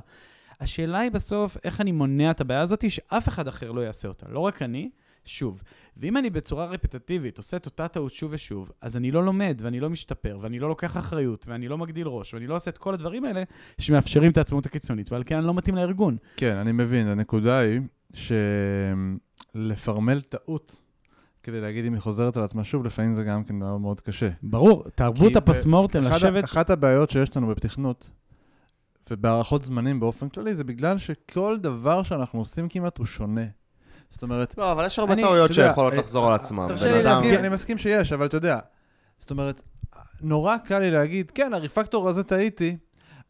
[0.59, 4.25] השאלה היא בסוף, איך אני מונע את הבעיה הזאת, שאף אחד אחר לא יעשה אותה.
[4.29, 4.89] לא רק אני,
[5.25, 5.61] שוב.
[5.97, 9.79] ואם אני בצורה רפטטיבית עושה את אותה טעות שוב ושוב, אז אני לא לומד, ואני
[9.79, 12.93] לא משתפר, ואני לא לוקח אחריות, ואני לא מגדיל ראש, ואני לא עושה את כל
[12.93, 13.43] הדברים האלה
[13.77, 16.17] שמאפשרים את העצמאות הקיצונית, ועל כן אני לא מתאים לארגון.
[16.37, 17.07] כן, אני מבין.
[17.07, 17.79] הנקודה היא
[19.55, 20.79] שלפרמל טעות,
[21.43, 24.29] כדי להגיד אם היא חוזרת על עצמה שוב, לפעמים זה גם כן מאוד מאוד קשה.
[24.43, 26.43] ברור, תרבות כי הפוסט-מורטם, אחד ה- לשבת...
[26.43, 28.09] אחת הבעיות שיש לנו בתכנות,
[29.11, 33.45] ובהערכות זמנים באופן כללי, זה בגלל שכל דבר שאנחנו עושים כמעט הוא שונה.
[34.09, 36.33] זאת אומרת, לא, אבל יש הרבה טעויות שיכולות אה, לחזור על
[37.03, 38.59] להזכיר- אני, אני מסכים שיש, אבל אתה יודע,
[39.19, 39.61] זאת אומרת,
[40.21, 42.77] נורא קל לי להגיד, כן, הריפקטור הזה טעיתי,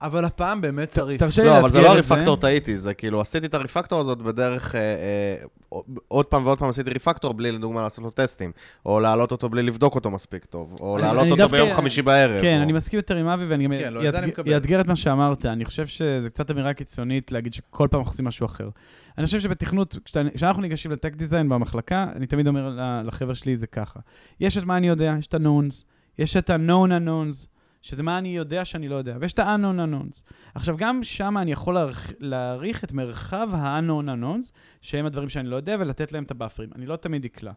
[0.02, 1.20] אבל הפעם באמת צריך.
[1.20, 2.14] תרשה לי לא, אבל זה לאתגר לא את זה.
[2.14, 5.78] הריפקטור טעיתי, זה כאילו עשיתי את הריפקטור הזאת בדרך, אה, אה,
[6.08, 8.52] עוד פעם ועוד פעם עשיתי ריפקטור בלי לדוגמה לעשות לו טסטים,
[8.86, 12.02] או להעלות אותו בלי לבדוק אותו מספיק טוב, או אני- להעלות אני אותו ביום חמישי
[12.02, 12.42] בערב.
[12.42, 14.10] כן, או- אני מסכים יותר עם אבי, ואני גם כן, לא,
[14.58, 15.46] את את מה שאמרת.
[15.46, 18.70] אני חושב שזה קצת אמירה קיצונית להגיד שכל פעם אנחנו עושים משהו אחר.
[19.18, 19.96] אני חושב שבתכנות,
[20.36, 22.70] כשאנחנו ניגשים לטק דיזיין במחלקה, אני תמיד אומר
[23.06, 24.00] לחבר'ה שלי זה ככה.
[24.40, 25.84] יש את מה אני יודע, יש את ה-knowns,
[26.20, 27.48] יש את ה-known unknowns,
[27.84, 30.24] שזה מה אני יודע שאני לא יודע, ויש את ה-unknown unknowns.
[30.56, 35.56] עכשיו, גם שם אני יכול להעריך- להעריך את מרחב ה-unknown unknowns, שהם הדברים שאני לא
[35.56, 36.70] יודע, ולתת להם את הבאפרים.
[36.76, 37.52] אני לא תמיד אקלע.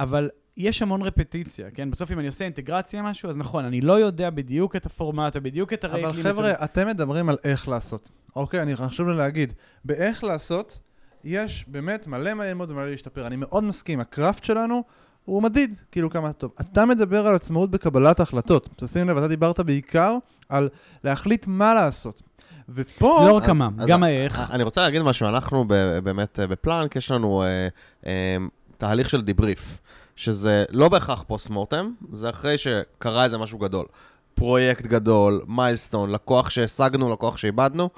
[0.00, 1.90] אבל יש המון רפטיציה, כן?
[1.90, 5.42] בסוף אם אני עושה אינטגרציה משהו, אז נכון, אני לא יודע בדיוק את הפורמט, או
[5.42, 8.10] בדיוק את הרייט אבל חבר'ה, אתם מדברים על איך לעשות.
[8.36, 9.52] אוקיי, אני חשוב לי להגיד,
[9.84, 10.78] באיך לעשות,
[11.24, 13.26] יש באמת מלא מה ללמוד ומלא להשתפר.
[13.26, 14.84] אני מאוד מסכים, הקראפט שלנו
[15.24, 16.50] הוא מדיד, כאילו כמה טוב.
[16.60, 18.68] אתה מדבר על עצמאות בקבלת החלטות.
[18.76, 20.16] תשים לב, אתה דיברת בעיקר
[20.48, 20.68] על
[21.04, 22.22] להחליט מה לעשות.
[22.68, 23.24] ופה...
[23.28, 24.40] לא רק המה, אז- גם האיך.
[24.50, 25.64] אני רוצה להגיד משהו, אנחנו
[26.04, 27.68] באמת אה, בפלאנק, יש לנו אה,
[28.06, 28.36] אה,
[28.78, 29.80] תהליך של debrief,
[30.16, 33.86] שזה לא בהכרח post mortem, זה אחרי שקרה איזה משהו גדול.
[34.34, 37.88] פרויקט גדול, milestone, לקוח שהשגנו, לקוח שאיבדנו.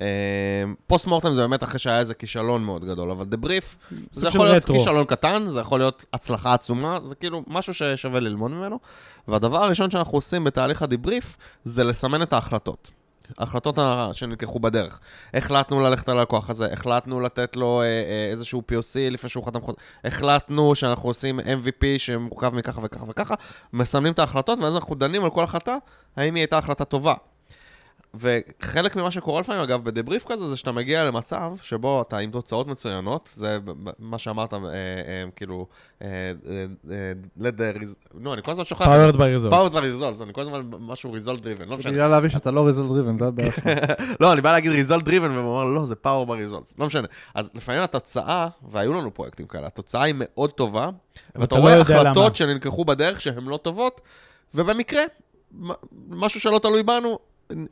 [0.00, 0.06] אה,
[0.86, 4.36] post mortem זה באמת אחרי שהיה איזה כישלון מאוד גדול, אבל debrief זה סוג של
[4.36, 4.78] יכול להיות רטרו.
[4.78, 8.78] כישלון קטן, זה יכול להיות הצלחה עצומה, זה כאילו משהו ששווה ללמוד ממנו.
[9.28, 12.90] והדבר הראשון שאנחנו עושים בתהליך ה debrief, זה לסמן את ההחלטות.
[13.38, 13.78] ההחלטות
[14.12, 15.00] שנלקחו בדרך.
[15.34, 19.60] החלטנו ללכת על הלקוח הזה, החלטנו לתת לו אה, אה, איזשהו POC לפני שהוא חתם
[19.60, 23.34] חוזה, החלטנו שאנחנו עושים MVP שמורכב מככה וככה וככה,
[23.72, 25.76] מסמנים את ההחלטות, ואז אנחנו דנים על כל החלטה,
[26.16, 27.14] האם היא הייתה החלטה טובה.
[28.18, 32.66] וחלק ממה שקורה לפעמים, אגב, בדבריף כזה, זה שאתה מגיע למצב שבו אתה עם תוצאות
[32.66, 33.58] מצוינות, זה
[33.98, 35.66] מה שאמרת, אה, אה, כאילו,
[36.02, 36.08] אה,
[36.48, 38.86] אה, אה, let the נו, אני כל הזמן שוכח.
[38.86, 39.52] powered by results.
[39.52, 41.92] powered by results, אני כל הזמן משהו result driven, לא משנה.
[41.92, 43.66] בגלל אבי שאתה לא ריזל דריבן, זה הבעיה שלך.
[44.20, 46.74] לא, אני בא להגיד result driven, והם אומרים, לא, זה power by results.
[46.78, 47.08] לא משנה.
[47.34, 50.88] אז לפעמים התוצאה, והיו לנו פרויקטים כאלה, התוצאה היא מאוד טובה,
[51.34, 51.80] ואתה לא רואה.
[51.80, 54.00] החלטות שנלקחו בדרך שהן לא טובות,
[54.54, 55.02] ובמקרה,
[56.08, 57.18] משהו שלא תלוי בנו,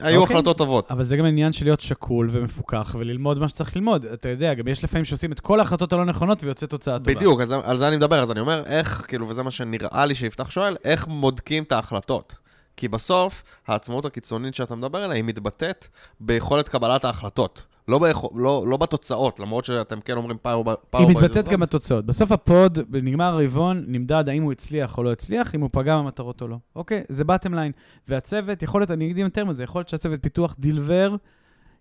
[0.00, 0.36] היו אוקיי.
[0.36, 0.90] החלטות טובות.
[0.90, 4.04] אבל זה גם עניין של להיות שקול ומפוקח וללמוד מה שצריך ללמוד.
[4.04, 7.14] אתה יודע, גם יש לפעמים שעושים את כל ההחלטות הלא נכונות ויוצא תוצאה טובה.
[7.14, 10.14] בדיוק, אז על זה אני מדבר, אז אני אומר, איך, כאילו, וזה מה שנראה לי
[10.14, 12.34] שיפתח שואל, איך בודקים את ההחלטות?
[12.76, 15.86] כי בסוף, העצמאות הקיצונית שאתה מדבר עליה, היא מתבטאת
[16.20, 17.62] ביכולת קבלת ההחלטות.
[17.88, 22.06] לא, ביכול, לא, לא בתוצאות, למרות שאתם כן אומרים פאור היא מתבטאת גם בתוצאות.
[22.06, 25.96] בסוף ה pod, נגמר הרבעון, נמדד האם הוא הצליח או לא הצליח, אם הוא פגע
[25.96, 26.56] במטרות או לא.
[26.76, 27.02] אוקיי?
[27.08, 27.72] זה bottom line.
[28.08, 31.16] והצוות, יכול להיות, אני אגיד יותר מזה, יכול להיות שהצוות פיתוח דילבר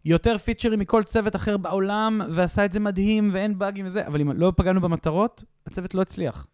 [0.06, 4.32] יותר פיצ'רים מכל צוות אחר בעולם, ועשה את זה מדהים, ואין באגים וזה, אבל אם
[4.32, 6.48] לא פגענו במטרות, הצוות לא הצליח.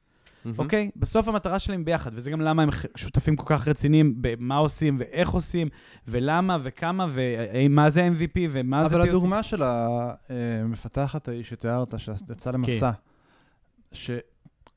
[0.57, 0.89] אוקיי?
[0.95, 5.29] בסוף המטרה שלהם ביחד, וזה גם למה הם שותפים כל כך רציניים במה עושים ואיך
[5.29, 5.67] עושים,
[6.07, 8.95] ולמה וכמה, ומה זה MVP ומה זה...
[8.95, 13.95] אבל הדוגמה של המפתחת ההיא שתיארת, שיצאה למסע, כן.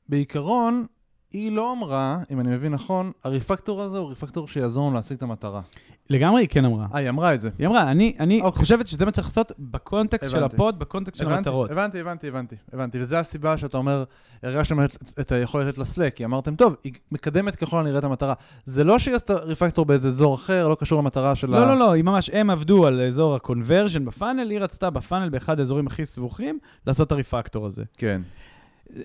[0.07, 0.85] שבעיקרון,
[1.33, 5.17] היא לא אמרה, אם אני מבין נכון, ה refactor הזה הוא refactor שיעזור לנו להשיג
[5.17, 5.61] את המטרה.
[6.09, 6.87] לגמרי היא כן אמרה.
[6.93, 7.49] אה, היא אמרה את זה.
[7.59, 8.59] היא אמרה, אני, אני אוקיי.
[8.59, 10.49] חושבת שזה מה שצריך לעשות בקונטקסט הבנתי.
[10.49, 11.71] של ה pod, בקונטקסט הבנתי, של המטרות.
[11.71, 12.99] הבנתי, הבנתי, הבנתי, הבנתי.
[12.99, 14.03] וזו הסיבה שאתה אומר,
[14.43, 14.79] הרגשתם
[15.19, 18.33] את היכולת לתת לסלק, כי אמרתם, טוב, היא מקדמת ככל הנראה את המטרה.
[18.65, 21.59] זה לא שהיא עשתה ריפקטור באיזה אזור אחר, לא קשור למטרה של לא, ה...
[21.59, 25.59] לא, לא, לא, היא ממש, הם עבדו על אזור הקונברז'ן בפאנל, היא רצתה בפאנל, באחד
[25.59, 27.83] האזורים הכי סבוכים, לעשות את הריפקטור הזה.
[27.97, 28.21] כן.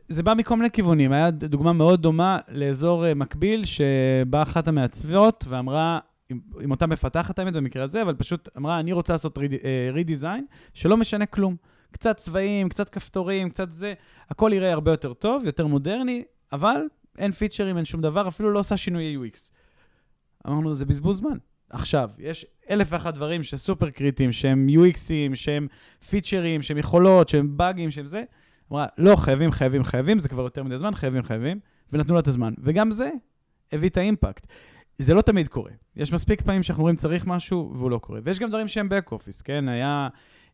[0.09, 1.13] זה בא מכל מיני כיוונים.
[1.13, 7.39] היה דוגמה מאוד דומה לאזור אה, מקביל, שבאה אחת המעצבות ואמרה, עם, עם אותה מפתחת
[7.39, 9.39] האמת במקרה הזה, אבל פשוט אמרה, אני רוצה לעשות
[9.93, 11.57] רידיזיין, uh, שלא משנה כלום.
[11.91, 13.95] קצת צבעים, קצת כפתורים, קצת זה,
[14.31, 16.81] הכל יראה הרבה יותר טוב, יותר מודרני, אבל
[17.19, 19.51] אין פיצ'רים, אין שום דבר, אפילו לא עושה שינויי UX.
[20.47, 21.39] אמרנו, זה בזבוז זמן.
[21.71, 25.69] עכשיו, יש אלף ואחת דברים שסופר קריטיים, שהם UXים, שהם
[26.09, 28.25] פיצ'רים, שהם יכולות, שהם באגים, שהם זה.
[28.73, 31.61] אמרה, לא, חייבים, חייבים, חייבים, זה כבר יותר מדי זמן, חייבים, חייבים,
[31.93, 32.55] ונתנו לה את הזמן.
[32.59, 33.11] וגם זה
[33.73, 34.47] הביא את האימפקט.
[34.99, 35.71] זה לא תמיד קורה.
[35.97, 38.21] יש מספיק פעמים שאנחנו אומרים צריך משהו והוא לא קורה.
[38.25, 39.69] ויש גם דברים שהם back office, כן?
[39.69, 40.09] היה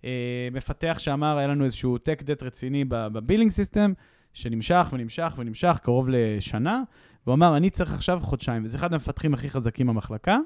[0.04, 3.92] אה, מפתח שאמר, היה לנו איזשהו tech debt רציני ב billing system,
[4.32, 6.82] שנמשך ונמשך ונמשך קרוב לשנה,
[7.26, 10.38] והוא אמר, אני צריך עכשיו חודשיים, וזה אחד המפתחים הכי חזקים במחלקה,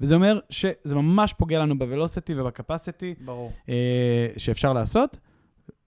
[0.00, 3.14] וזה אומר שזה ממש פוגע לנו ב velocity וב capacity
[3.68, 5.16] אה, שאפשר לעשות,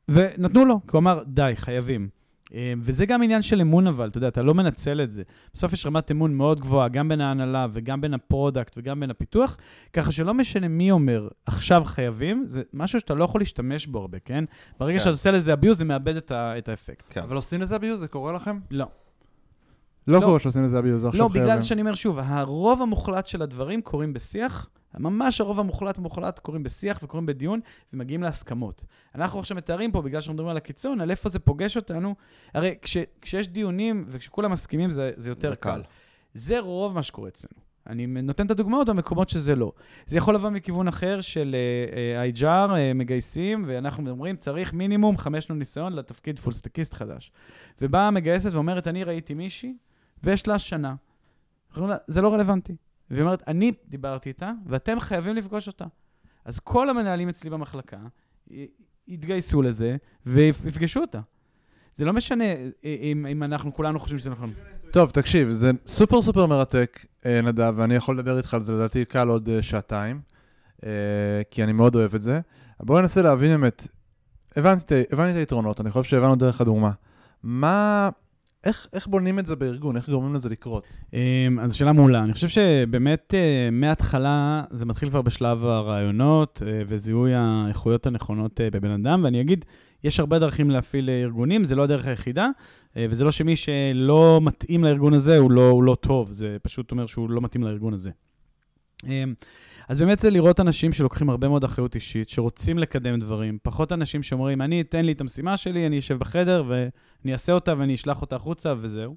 [0.09, 2.09] ונתנו לו, כי הוא אמר, די, חייבים.
[2.53, 5.23] אה, וזה גם עניין של אמון אבל, אתה יודע, אתה לא מנצל את זה.
[5.53, 9.09] בסוף יש רמת אמון מאוד גבוהה, גם בין ההנהלה וגם בין ה product וגם בין
[9.09, 9.57] הפיתוח,
[9.93, 14.19] ככה שלא משנה מי אומר, עכשיו חייבים, זה משהו שאתה לא יכול להשתמש בו הרבה,
[14.19, 14.43] כן?
[14.79, 14.99] ברגע כן.
[14.99, 17.05] שאתה עושה לזה אביוז, זה מאבד את, ה- את האפקט.
[17.09, 17.21] כן.
[17.21, 17.99] אבל עושים לזה אביוז?
[17.99, 18.59] זה קורה לכם?
[18.71, 18.85] לא.
[20.07, 21.47] לא, לא קורה שעושים לזה אביוז, עכשיו לא, חייבים.
[21.47, 26.39] לא, בגלל שאני אומר שוב, הרוב המוחלט של הדברים קורים בשיח, ממש הרוב המוחלט מוחלט
[26.39, 27.59] קורים בשיח וקורים בדיון
[27.93, 28.85] ומגיעים להסכמות.
[29.15, 32.15] אנחנו עכשיו מתארים פה, בגלל שאנחנו מדברים על הקיצון, על איפה זה פוגש אותנו.
[32.53, 35.71] הרי כש, כשיש דיונים וכשכולם מסכימים זה, זה יותר זה קל.
[35.71, 35.81] קל.
[36.33, 37.67] זה רוב מה שקורה אצלנו.
[37.89, 39.71] אני נותן את הדוגמאות במקומות שזה לא.
[40.05, 41.55] זה יכול לבוא מכיוון אחר של
[42.29, 47.31] uh, uh, uh, מגייסים, ואנחנו אומרים, צריך מינימום חמש שנות ניסיון לתפקיד פולסטקיסט חדש.
[47.81, 49.73] ובאה המגייסת ואומרת, אני ראיתי מישהי,
[50.23, 50.95] ויש לה שנה.
[52.07, 52.75] זה לא רלוונטי.
[53.09, 55.85] והיא אומרת, אני דיברתי איתה, ואתם חייבים לפגוש אותה.
[56.45, 57.97] אז כל המנהלים אצלי במחלקה
[59.07, 61.19] יתגייסו לזה ויפגשו אותה.
[61.95, 62.43] זה לא משנה
[62.83, 64.53] אם, אם אנחנו כולנו חושבים שזה נכון.
[64.91, 69.05] טוב, תקשיב, זה סופר סופר מרתק, אה, נדב, ואני יכול לדבר איתך על זה לדעתי
[69.05, 70.21] קל עוד אה, שעתיים,
[70.83, 70.89] אה,
[71.51, 72.39] כי אני מאוד אוהב את זה.
[72.79, 73.87] בואו ננסה להבין באמת,
[74.55, 76.91] הבנתי, הבנתי את היתרונות, אני חושב שהבנו דרך הדוגמה.
[77.43, 78.09] מה,
[78.63, 79.97] איך, איך בונים את זה בארגון?
[79.97, 80.87] איך גורמים לזה לקרות?
[81.13, 82.23] אמ, אז שאלה מעולה.
[82.23, 88.69] אני חושב שבאמת אה, מההתחלה זה מתחיל כבר בשלב הרעיונות אה, וזיהוי האיכויות הנכונות אה,
[88.69, 89.65] בבן אדם, ואני אגיד,
[90.03, 92.49] יש הרבה דרכים להפעיל ארגונים, זה לא הדרך היחידה,
[92.95, 97.05] וזה לא שמי שלא מתאים לארגון הזה הוא לא, הוא לא טוב, זה פשוט אומר
[97.05, 98.11] שהוא לא מתאים לארגון הזה.
[99.87, 104.23] אז באמת זה לראות אנשים שלוקחים הרבה מאוד אחריות אישית, שרוצים לקדם דברים, פחות אנשים
[104.23, 108.21] שאומרים, אני אתן לי את המשימה שלי, אני אשב בחדר ואני אעשה אותה ואני אשלח
[108.21, 109.15] אותה החוצה וזהו.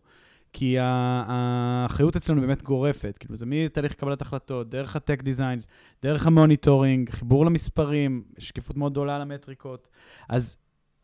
[0.53, 5.69] כי האחריות אצלנו באמת גורפת, כאילו זה מתהליך קבלת החלטות, דרך הטק דיזיינס,
[6.03, 9.89] דרך ה monitoring, חיבור למספרים, שקיפות מאוד גדולה על המטריקות.
[10.29, 10.57] אז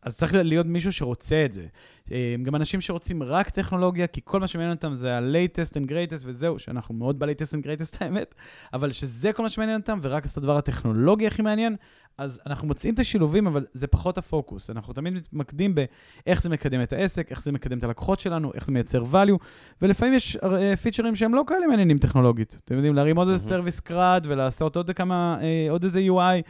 [0.07, 1.65] אז צריך להיות מישהו שרוצה את זה.
[2.11, 6.23] אה, גם אנשים שרוצים רק טכנולוגיה, כי כל מה שמעניין אותם זה ה-latest and greatest
[6.25, 8.35] וזהו, שאנחנו מאוד ב-latest and greatest האמת,
[8.73, 11.75] אבל שזה כל מה שמעניין אותם, ורק לעשות הדבר הטכנולוגי הכי מעניין,
[12.17, 14.69] אז אנחנו מוצאים את השילובים, אבל זה פחות הפוקוס.
[14.69, 18.65] אנחנו תמיד מתמקדים באיך זה מקדם את העסק, איך זה מקדם את הלקוחות שלנו, איך
[18.65, 19.37] זה מייצר value,
[19.81, 20.37] ולפעמים יש
[20.81, 22.57] פיצ'רים אה, שהם לא כאלה מעניינים טכנולוגית.
[22.65, 26.41] אתם יודעים, להרים עוד איזה service CRUD ולעשות עוד כמה, אה, עוד איזה UI,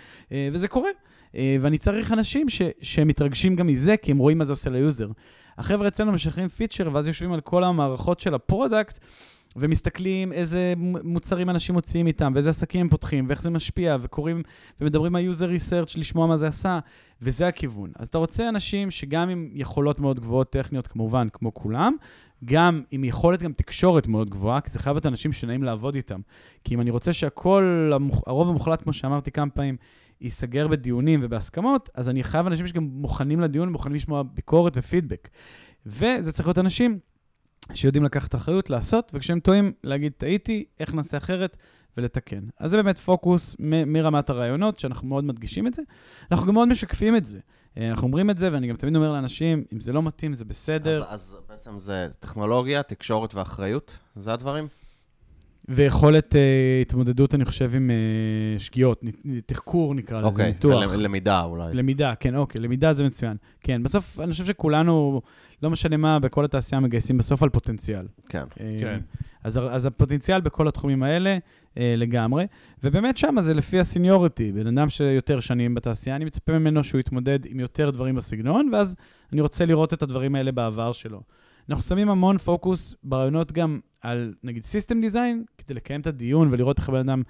[0.52, 0.89] וזה קורה.
[1.38, 4.76] אה, ואני צריך אנשים ש, שמתרגשים גם מזה, כי הם רואים מה זה עושה ל
[4.76, 5.10] user.
[5.58, 9.00] החבר'ה אצלנו משחררים פיצ'ר, ואז יושבים על כל המערכות של ה product,
[9.56, 10.73] ומסתכלים איזה
[11.04, 14.41] מוצרים אנשים מוציאים איתם, ואיזה עסקים הם פותחים, ואיך זה משפיע, וקוראים,
[14.82, 16.80] ומדברים על user research לשמוע מה זה עשה,
[17.21, 17.91] וזה הכיוון.
[17.95, 21.95] אז אתה רוצה אנשים שגם עם יכולות מאוד גבוהות טכניות, כמובן, כמו כולם,
[22.45, 26.19] גם עם יכולת גם תקשורת מאוד גבוהה, כי זה חייב להיות אנשים שנעים לעבוד איתם.
[26.63, 27.91] כי אם אני רוצה שהכל,
[28.28, 29.78] הרוב המוחלט, כמו שאמרתי כמה פעמים,
[30.21, 35.30] ייסגר בדיונים ובהסכמות, אז אני חייב אנשים שגם מוכנים לדיון, מוכנים לשמוע ביקורת ופידבק.
[35.86, 36.99] וזה צריך להיות אנשים
[37.73, 41.58] שיודעים לקחת אחריות, לעשות, וכשהם טועים, להגיד, טעיתי, איך נעשה אחרת,
[41.97, 42.43] ולתקן.
[42.60, 45.82] אז זה באמת פוקוס מ- מרמת הרעיונות, שאנחנו מאוד מדגישים את זה.
[46.32, 47.39] אנחנו גם מאוד משקפים את זה.
[47.77, 50.45] אה, אנחנו אומרים את זה, ואני גם תמיד אומר לאנשים, אם זה לא מתאים, זה
[50.45, 51.03] בסדר.
[51.03, 53.97] אז, אז בעצם זה טכנולוגיה, תקשורת ואחריות?
[54.15, 54.67] זה הדברים?
[55.69, 56.38] ויכולת uh,
[56.82, 57.91] התמודדות, אני חושב, עם
[58.58, 59.03] uh, שגיאות,
[59.45, 60.84] תחקור נקרא לזה, אוקיי, ניתוח.
[60.84, 61.73] למידה אולי.
[61.73, 63.38] למידה, כן, אוקיי, למידה זה מצוין.
[63.62, 65.21] כן, בסוף, אני חושב שכולנו,
[65.63, 68.08] לא משנה מה, בכל התעשייה מגייסים בסוף על פוטנציאל.
[68.30, 68.43] כן.
[68.60, 68.99] אה, כן.
[69.43, 71.38] אז, אז הפוטנציאל בכל התחומים האלה
[71.77, 72.47] אה, לגמרי,
[72.84, 74.52] ובאמת שם זה לפי ה seniority.
[74.51, 78.95] בן אדם שיותר שנים בתעשייה, אני מצפה ממנו שהוא יתמודד עם יותר דברים בסגנון, ואז
[79.34, 81.21] אני רוצה לראות את הדברים האלה בעבר שלו.
[81.69, 86.80] אנחנו שמים המון פוקוס בראיונות גם על, נגיד, system design, כדי לקיים את הדיון ולראות
[86.80, 87.21] איך הבן אדם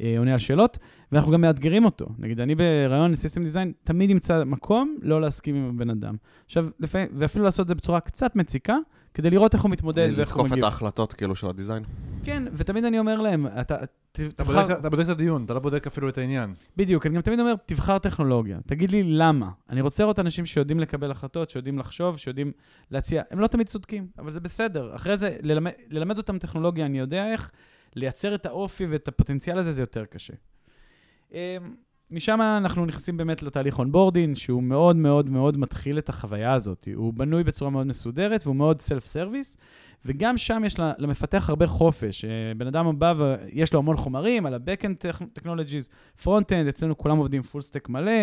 [0.00, 0.78] אה, עונה על שאלות,
[1.12, 2.06] ואנחנו גם מאתגרים אותו.
[2.18, 6.16] נגיד, אני בראיון ל system design, תמיד אמצא מקום לא להסכים עם הבן אדם.
[6.44, 8.76] עכשיו, לפעמים, ואפילו לעשות את זה בצורה קצת מציקה,
[9.16, 10.64] כדי לראות איך הוא מתמודד ואיך הוא לתקוף את מגיב.
[10.64, 11.82] ההחלטות כאילו של ה design.
[12.24, 13.76] כן, ותמיד אני אומר להם, אתה
[14.12, 16.54] תבחר, בודק- אתה בודק את הדיון, אתה לא בודק אפילו את העניין.
[16.76, 18.58] בדיוק, אני גם תמיד אומר, תבחר טכנולוגיה.
[18.66, 19.50] תגיד לי למה.
[19.70, 22.52] אני רוצה לראות אנשים שיודעים לקבל החלטות, שיודעים לחשוב, שיודעים
[22.90, 23.22] להציע.
[23.30, 24.96] הם לא תמיד צודקים, אבל זה בסדר.
[24.96, 27.50] אחרי זה, ללמד, ללמד אותם טכנולוגיה, אני יודע איך,
[27.96, 30.34] לייצר את האופי ואת הפוטנציאל הזה, זה יותר קשה.
[32.10, 36.88] משם אנחנו נכנסים באמת לתהליך onboarding, שהוא מאוד מאוד מאוד מתחיל את החוויה הזאת.
[36.94, 39.56] הוא בנוי בצורה מאוד מסודרת והוא מאוד self service,
[40.04, 42.24] וגם שם יש למפתח הרבה חופש.
[42.24, 45.06] אה, בן אדם בא ויש לו המון חומרים על ה-Backend
[45.38, 45.88] Technologies,
[46.24, 48.22] Frontend, אצלנו כולם עובדים full stack מלא,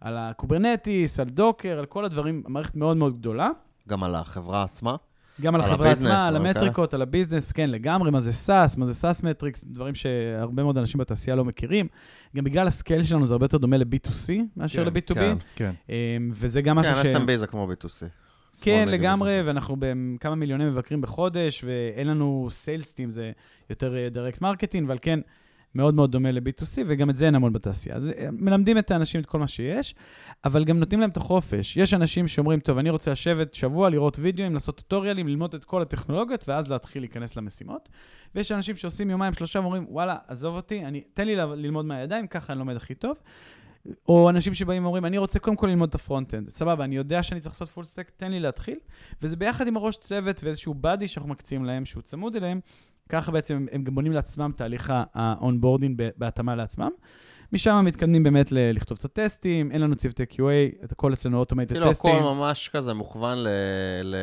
[0.00, 3.50] על ה Kubernetes, על Docker, על כל הדברים, המערכת מאוד מאוד גדולה.
[3.88, 4.96] גם על החברה עצמה.
[5.40, 8.10] גם על על החברה ה business, עצמה, על דברים המטריקות, על ה business, כן, לגמרי,
[8.10, 11.88] מה זה SaaS, מה זה SaaS metrics, דברים שהרבה מאוד אנשים בתעשייה לא מכירים.
[12.36, 15.36] גם בגלל ה scale שלנו זה הרבה יותר דומה ל-B2C מאשר כן, ל-B2B, כן.
[15.56, 15.72] כן.
[15.88, 15.94] אמ,
[16.32, 17.02] וזה גם משהו ש...
[17.02, 18.06] כן, SMB זה כמו B2C.
[18.62, 19.40] כן, לגמרי.
[19.44, 23.32] ואנחנו בכמה מיליוני מבקרים בחודש, ואין לנו sales team, זה
[23.70, 25.20] יותר direct marketing, ועל כן,
[25.74, 27.96] מאוד מאוד דומה ל-B2C, וגם את זה אין המון בתעשייה.
[27.96, 29.94] אז אה, מלמדים את האנשים את כל מה שיש,
[30.44, 31.76] אבל גם נותנים להם את החופש.
[31.76, 35.82] יש אנשים שאומרים, טוב, אני רוצה לשבת שבוע, לראות וידאוים, לעשות טוטוריאלים, ללמוד את כל
[35.82, 37.88] הטכנולוגיות, ואז להתחיל להיכנס למשימות.
[38.34, 42.52] ויש אנשים שעושים יומיים, שלושה, ואומרים, וואלה, עזוב אותי, אני, תן לי ללמוד מהידיים, ככה
[42.52, 43.16] אני לומד הכי טוב.
[44.08, 46.50] או אנשים שבאים ואומרים, אני רוצה קודם כל ללמוד את ה front-end.
[46.50, 48.78] סבבה, אני יודע שאני צריך לעשות full stack, תן לי להתחיל.
[49.22, 52.60] וזה ביחד עם הראש צוות ואיזשהו buddy שאנחנו מקצים להם, שהוא צמוד אליהם.
[53.08, 54.92] ככה בעצם הם, גם בונים לעצמם תהליך
[55.96, 56.90] ב- בהתאמה לעצמם.
[57.52, 61.72] משם מתקדמים באמת ל- לכתוב קצת טסטים, אין לנו צוותי QA, את הכל אצלנו automated
[61.72, 62.16] כאילו, טסטים.
[62.16, 63.48] הכל ממש כזה מוכוון ל...
[64.04, 64.16] ל...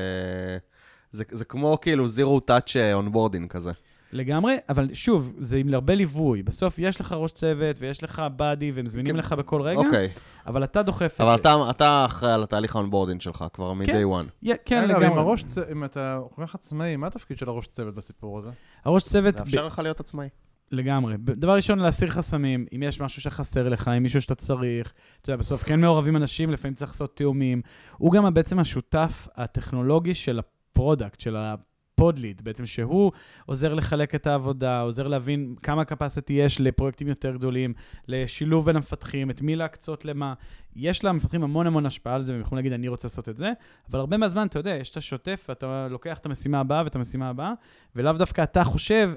[1.12, 3.72] זה, זה כמו כאילו zero touch onboarding כזה.
[4.14, 6.44] לגמרי, אבל שוב, זה עם הרבה ליווי.
[6.44, 9.20] בסוף יש לך ראש צוות ויש לך buddy והם זמינים כן.
[9.20, 10.10] לך בכל רגע, אוקיי,
[10.48, 11.42] אבל אתה דוחף את אבל זה.
[11.42, 13.78] אתה, אתה אחראי על התהליך ה onboarding שלך כבר כן.
[13.80, 14.30] מ-day one.
[14.44, 15.20] יה- כן, אגב, אם לגמרי.
[15.20, 18.50] הראש צ- אם אתה כל כך עצמאי, מה התפקיד של הראש צוות בסיפור הזה?
[18.86, 19.36] הראש צוות...
[19.36, 20.28] לאפשר לך להיות עצמאי.
[20.72, 21.18] לגמרי.
[21.18, 22.66] ב- דבר ראשון, להסיר חסמים.
[22.76, 26.52] אם יש משהו שחסר לך, אם מישהו שאתה צריך, אתה יודע, בסוף כן מעורבים אנשים,
[26.52, 27.62] לפעמים צריך לעשות תיאומים.
[27.98, 31.36] הוא גם בעצם השותף הטכנולוגי של ה product, של
[32.02, 33.12] ה pod lead, בעצם שהוא
[33.46, 37.74] עוזר לחלק את העבודה, עוזר להבין כמה capacity יש לפרויקטים יותר גדולים,
[38.08, 40.34] לשילוב בין המפתחים, את מי להקצות למה.
[40.76, 43.52] יש למפתחים המון המון השפעה על זה, והם יכולים להגיד, אני רוצה לעשות את זה,
[43.90, 47.30] אבל הרבה מהזמן, אתה יודע, יש את השוטף, ואתה לוקח את המשימה הבאה ואת המשימה
[47.30, 47.54] הבאה,
[47.96, 49.12] ולאו דווקא אתה חושב,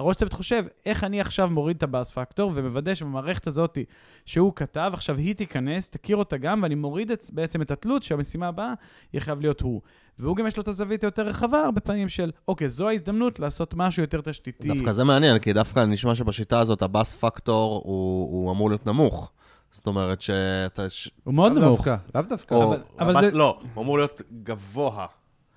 [0.00, 3.78] הראש צוות חושב, איך אני עכשיו מוריד את הבאס פקטור ומוודא שבמערכת הזאת
[4.26, 8.48] שהוא כתב, עכשיו היא תיכנס, תכיר אותה גם, ואני מוריד את, בעצם את התלות שהמשימה
[8.48, 8.72] הבאה
[9.12, 9.80] יהיה חייב להיות הוא.
[10.18, 13.74] והוא גם יש לו את הזווית היותר רחבה, הרבה פעמים של, אוקיי, זו ההזדמנות לעשות
[13.74, 14.68] משהו יותר תשתיתי.
[14.68, 19.32] דווקא זה מעניין, כי דווקא נשמע שבשיטה הזאת הבאס פקטור הוא, הוא אמור להיות נמוך.
[19.70, 20.90] זאת אומרת שאתה...
[20.90, 21.10] ש...
[21.24, 21.88] הוא מאוד לאו נמוך.
[21.88, 22.54] דווקא, לאו דווקא.
[22.54, 25.06] או, אבל- אבל הבאס, זה- לא, הוא אמור להיות גבוה.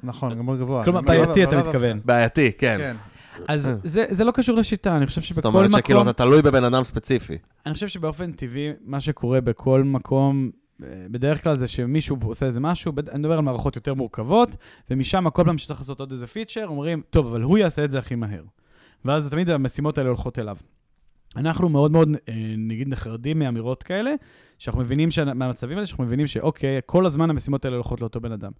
[0.03, 0.83] נכון, גם מאוד גבוה.
[0.83, 1.99] כלומר, לא- בעייתי לא- אתה לא מתכוון.
[2.05, 2.95] בעייתי, כן.
[3.47, 5.79] אז זה, זה לא קשור לשיטה, אני חושב שבכל זאת אומרת מקום...
[5.79, 7.37] שכאילו אתה תלוי בבן אדם ספציפי.
[7.65, 10.49] אני חושב שבאופן טבעי, מה שקורה בכל מקום,
[10.83, 14.55] אה, בדרך כלל זה שמישהו עושה איזה משהו, בד- אני מדבר על מערכות יותר מורכבות,
[14.91, 17.99] ומשם כל פעם שצריך לעשות עוד איזה פיצ'ר, אומרים, טוב, אבל הוא יעשה את זה
[17.99, 18.43] הכי מהר.
[19.05, 20.57] ואז תמיד המשימות האלה הולכות אליו.
[21.35, 24.13] אנחנו מאוד מאוד, אה, נגיד, נחרדים מאמירות כאלה,
[24.57, 25.19] שאנחנו מבינים, ש...
[25.19, 28.51] מהמצבים האלה, שאנחנו מבינים שאוקיי, כל הזמן המשימות האלה הולכות לאותו בן אדם.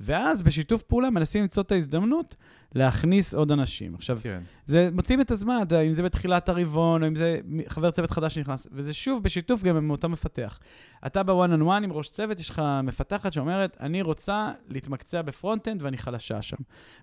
[0.00, 2.36] ואז בשיתוף פעולה מנסים למצוא את ההזדמנות
[2.74, 3.94] להכניס עוד אנשים.
[3.94, 4.40] עכשיו, כן.
[4.64, 8.10] זה מוצאים את הזמן, אתה יודע, אם זה בתחילת הרבעון, או אם זה חבר צוות
[8.10, 10.58] חדש שנכנס, וזה שוב בשיתוף גם עם אותו מפתח.
[11.06, 15.28] אתה בוואן און וואן עם ראש צוות, יש לך מפתחת שאומרת, אני רוצה להתמקצע ב
[15.28, 16.56] front-end ואני חלשה שם.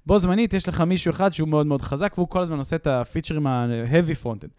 [0.06, 2.88] בו זמנית, יש לך מישהו אחד שהוא מאוד מאוד חזק, והוא כל הזמן עושה את
[2.88, 4.52] הפיצ'רים ה-heavy front-end.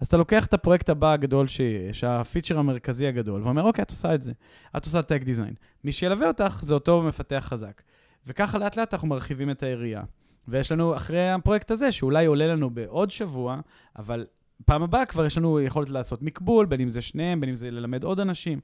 [0.00, 4.14] אז אתה לוקח את הפרויקט הבא הגדול שיש, הפיצ'ר המרכזי הגדול, ואומר, אוקיי, את עושה
[4.14, 4.32] את זה.
[4.76, 5.54] את עושה tech design.
[5.84, 7.82] מי שילווה אותך זה אותו מפתח חזק.
[8.26, 10.02] וככה לאט לאט אנחנו מרחיבים את היריעה.
[10.48, 13.60] ויש לנו, אחרי הפרויקט הזה, שאולי עולה לנו בעוד שבוע,
[13.98, 14.26] אבל
[14.64, 17.70] פעם הבאה כבר יש לנו יכולת לעשות מקבול, בין אם זה שניהם, בין אם זה
[17.70, 18.60] ללמד עוד אנשים.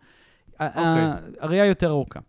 [0.60, 1.08] אוקיי.
[1.40, 2.20] הראייה יותר ארוכה.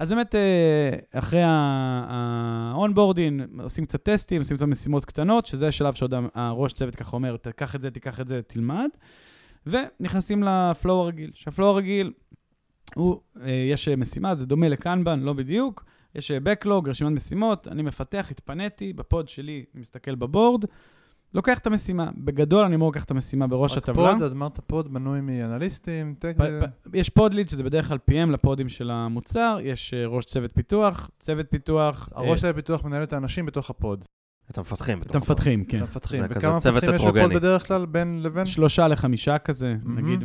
[0.00, 6.14] אז באמת, אה, אחרי ה-onboarding, עושים קצת טסטים, עושים קצת משימות קטנות, שזה השלב שעוד
[6.34, 8.88] הראש צוות ככה אומר, תיקח את זה, תיקח את זה, תלמד,
[9.66, 11.30] ונכנסים לפלואו הרגיל.
[11.34, 12.12] שהפלואו הרגיל,
[12.94, 15.84] הוא, אה, יש משימה, זה דומה לקנבן, לא בדיוק,
[16.14, 20.64] יש backlog, רשימת משימות, אני מפתח, התפניתי, בפוד שלי, אני מסתכל בבורד,
[21.34, 22.10] לוקח את המשימה.
[22.16, 24.12] בגדול, אני אמור לקחת את המשימה בראש הטבלה.
[24.12, 26.36] pod, אז אמרת pod בנוי מאנליסטים, tech...
[26.94, 30.24] יש pod lead, שזה בדרך כלל PM ל pod ים של המוצר, יש אה, ראש
[30.24, 32.08] צוות פיתוח, צוות פיתוח.
[32.14, 34.04] הראש צוות פיתוח מנהל את האנשים בתוך ה pod.
[34.50, 35.02] את המפתחים.
[35.02, 35.76] את המפתחים, כן.
[35.76, 36.22] את המפתחים.
[36.30, 38.46] וכמה מפתחים יש ב pod בדרך כלל בין לבין?
[38.46, 40.24] שלושה לחמישה כזה, נגיד,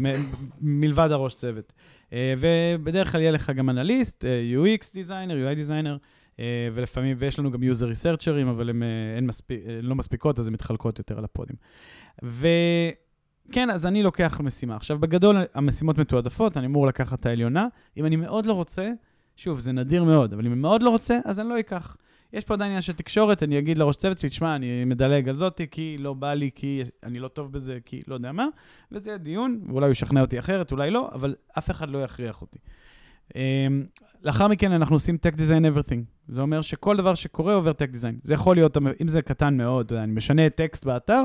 [0.61, 1.73] מלבד הראש צוות.
[2.13, 5.97] אה, ובדרך כלל יהיה לך גם אנליסט, אה, UX designer, UI designer.
[6.39, 10.39] אה, ולפעמים, ויש לנו גם user researcher ים, אבל הן אה, מספיק, אה, לא מספיקות,
[10.39, 11.55] אז הן מתחלקות יותר על ה pod ים.
[12.23, 14.75] וכן, אז אני לוקח משימה.
[14.75, 17.67] עכשיו, בגדול, המשימות מתועדפות, אני אמור לקחת את העליונה.
[17.97, 18.91] אם אני מאוד לא רוצה,
[19.35, 21.97] שוב, זה נדיר מאוד, אבל אם אני מאוד לא רוצה, אז אני לא אקח.
[22.33, 25.35] יש פה עדיין עניין של תקשורת, אני אגיד לראש צוות שלי, תשמע, אני מדלג על
[25.35, 28.47] זאתי, כי לא בא לי, כי אני לא טוב בזה, כי לא יודע מה,
[28.91, 32.41] וזה יהיה דיון, ואולי הוא ישכנע אותי אחרת, אולי לא, אבל אף אחד לא יכריח
[32.41, 32.59] אותי.
[33.35, 33.85] אמ,
[34.23, 35.99] לאחר מכן אנחנו עושים Tech Design Everything.
[36.27, 38.15] זה אומר שכל דבר שקורה עובר Tech Design.
[38.21, 41.21] זה יכול להיות, אם זה קטן מאוד, אני משנה טקסט באתר,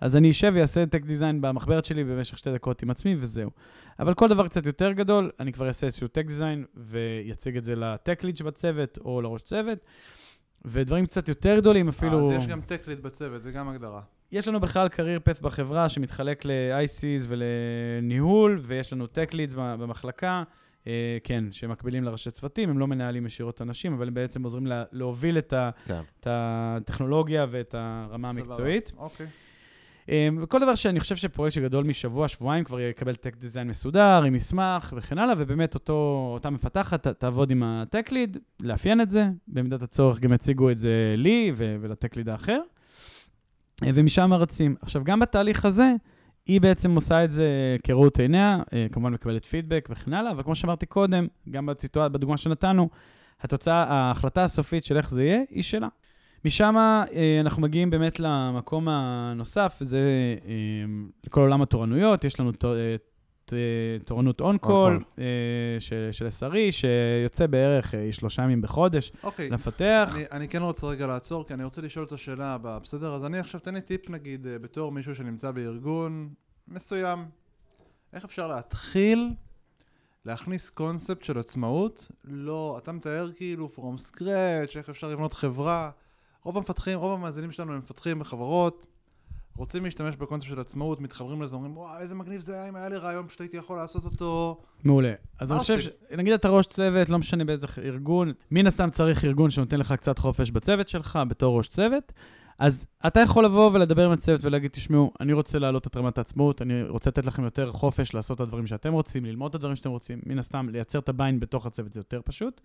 [0.00, 3.50] אז אני אשב ואעשה Tech Design במחברת שלי במשך שתי דקות עם עצמי וזהו.
[3.98, 7.74] אבל כל דבר קצת יותר גדול, אני כבר אעשה איזשהו Tech Design ויציג את זה
[8.22, 9.78] Lead שבצוות או לראש צוות.
[10.64, 12.32] ודברים קצת יותר גדולים אפילו...
[12.32, 14.00] אז יש גם Tech Lead בצוות, זה גם הגדרה.
[14.32, 20.42] יש לנו בכלל קרייר פס בחברה שמתחלק ל-ICs ולניהול, ויש לנו Tech Leads במחלקה.
[20.88, 24.84] אה, כן, שמקבילים לראשי צוותים, הם לא מנהלים ישירות אנשים, אבל הם בעצם עוזרים לה,
[24.92, 26.02] להוביל את, ה, כן.
[26.20, 28.92] את הטכנולוגיה ואת הרמה המקצועית.
[28.96, 29.26] אוקיי.
[30.08, 34.32] אה, וכל דבר שאני חושב שפרויקט שגדול משבוע, שבועיים, כבר יקבל טק דיזיין מסודר, עם
[34.32, 39.82] מסמך וכן הלאה, ובאמת אותו, אותה מפתחת תעבוד עם הטק ליד, לאפיין את זה, במידת
[39.82, 42.60] הצורך גם יציגו את זה לי ולטק ליד האחר,
[43.84, 44.76] אה, ומשם רצים.
[44.82, 45.92] עכשיו, גם בתהליך הזה,
[46.48, 50.54] היא בעצם עושה את זה כראות עיניה, אה, כמובן מקבלת פידבק וכן הלאה, אבל כמו
[50.54, 52.88] שאמרתי קודם, גם בציטואט, בדוגמה שנתנו,
[53.40, 55.88] התוצאה, ההחלטה הסופית של איך זה יהיה, היא שלה.
[56.44, 59.98] משם אה, אנחנו מגיעים באמת למקום הנוסף, זה
[60.46, 60.52] אה,
[61.26, 62.52] לכל עולם התורנויות, יש לנו
[64.04, 65.04] תורנות און-קול
[66.10, 69.50] של SRE, שיוצא בערך שלושה ימים בחודש אוקיי.
[69.50, 70.10] למפתח.
[70.14, 73.14] אני, אני כן רוצה רגע לעצור, כי אני רוצה לשאול את השאלה הבאה, בסדר?
[73.14, 76.28] אז אני עכשיו, תן לי טיפ נגיד, בתור מישהו שנמצא בארגון
[76.68, 77.24] מסוים,
[78.12, 79.30] איך אפשר להתחיל
[80.24, 82.08] להכניס קונספט של עצמאות?
[82.24, 85.90] לא, אתה מתאר כאילו from scratch, איך אפשר לבנות חברה.
[86.42, 88.86] רוב המפתחים, רוב המאזינים שלנו הם מפתחים בחברות.
[89.58, 92.88] רוצים להשתמש בקונספט של עצמאות, מתחברים לזה, אומרים, וואי, איזה מגניב זה היה, אם היה
[92.88, 94.60] לי רעיון, פשוט הייתי יכול לעשות אותו.
[94.84, 95.12] מעולה.
[95.38, 95.88] אז אני חושב, ש...
[96.16, 100.18] נגיד אתה ראש צוות, לא משנה באיזה ארגון, מן הסתם צריך ארגון שנותן לך קצת
[100.18, 102.12] חופש בצוות שלך, בתור ראש צוות.
[102.58, 106.62] אז אתה יכול לבוא ולדבר עם הצוות ולהגיד, תשמעו, אני רוצה להעלות את רמת העצמאות,
[106.62, 109.90] אני רוצה לתת לכם יותר חופש לעשות את הדברים שאתם רוצים, ללמוד את הדברים שאתם
[109.90, 112.60] רוצים, מן הסתם, לייצר את ה buy-in בתוך הצוות זה יותר פשוט.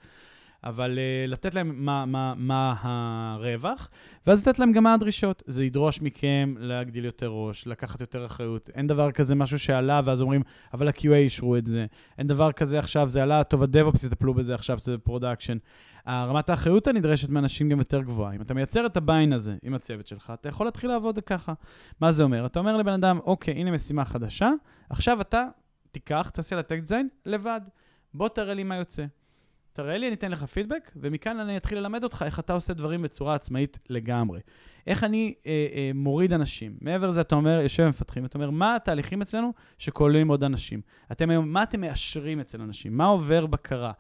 [0.64, 3.90] אבל uh, לתת להם מה, מה, מה הרווח,
[4.28, 5.44] ואז לתת להם גם מה הדרישות.
[5.48, 8.70] זה ידרוש מכם להגדיל יותר ראש, לקחת יותר אחריות.
[8.74, 10.42] אין דבר כזה משהו שעלה, ואז אומרים,
[10.74, 11.86] אבל ה-QA אישרו את זה.
[12.18, 15.58] אין דבר כזה עכשיו, זה עלה, טוב, ה-DevOps יטפלו בזה עכשיו, זה production.
[16.08, 18.36] רמת האחריות הנדרשת מאנשים גם יותר גבוהה.
[18.36, 21.54] אם אתה מייצר את הביין הזה עם הצוות שלך, אתה יכול להתחיל לעבוד ככה.
[22.02, 22.46] מה זה אומר?
[22.46, 24.52] אתה אומר לבן אדם, אוקיי, הנה משימה חדשה,
[24.90, 25.46] עכשיו אתה
[25.92, 27.62] תיקח, תעשה לה טק דיזיין לבד.
[28.14, 29.06] בוא תראה לי מה יוצא.
[29.74, 33.02] תראה לי, אני אתן לך פידבק, ומכאן אני אתחיל ללמד אותך איך אתה עושה דברים
[33.02, 34.40] בצורה עצמאית לגמרי.
[34.88, 36.78] איך אני אה, אה, מוריד אנשים.
[36.82, 40.82] מעבר לזה, אתה אומר, יושב ומפתחים, אתה אומר, מה התהליכים אצלנו שכוללים עוד אנשים?
[41.12, 42.98] אתם היום, מה אתם מאשרים אצל אנשים?
[42.98, 43.92] מה עובר בקרה?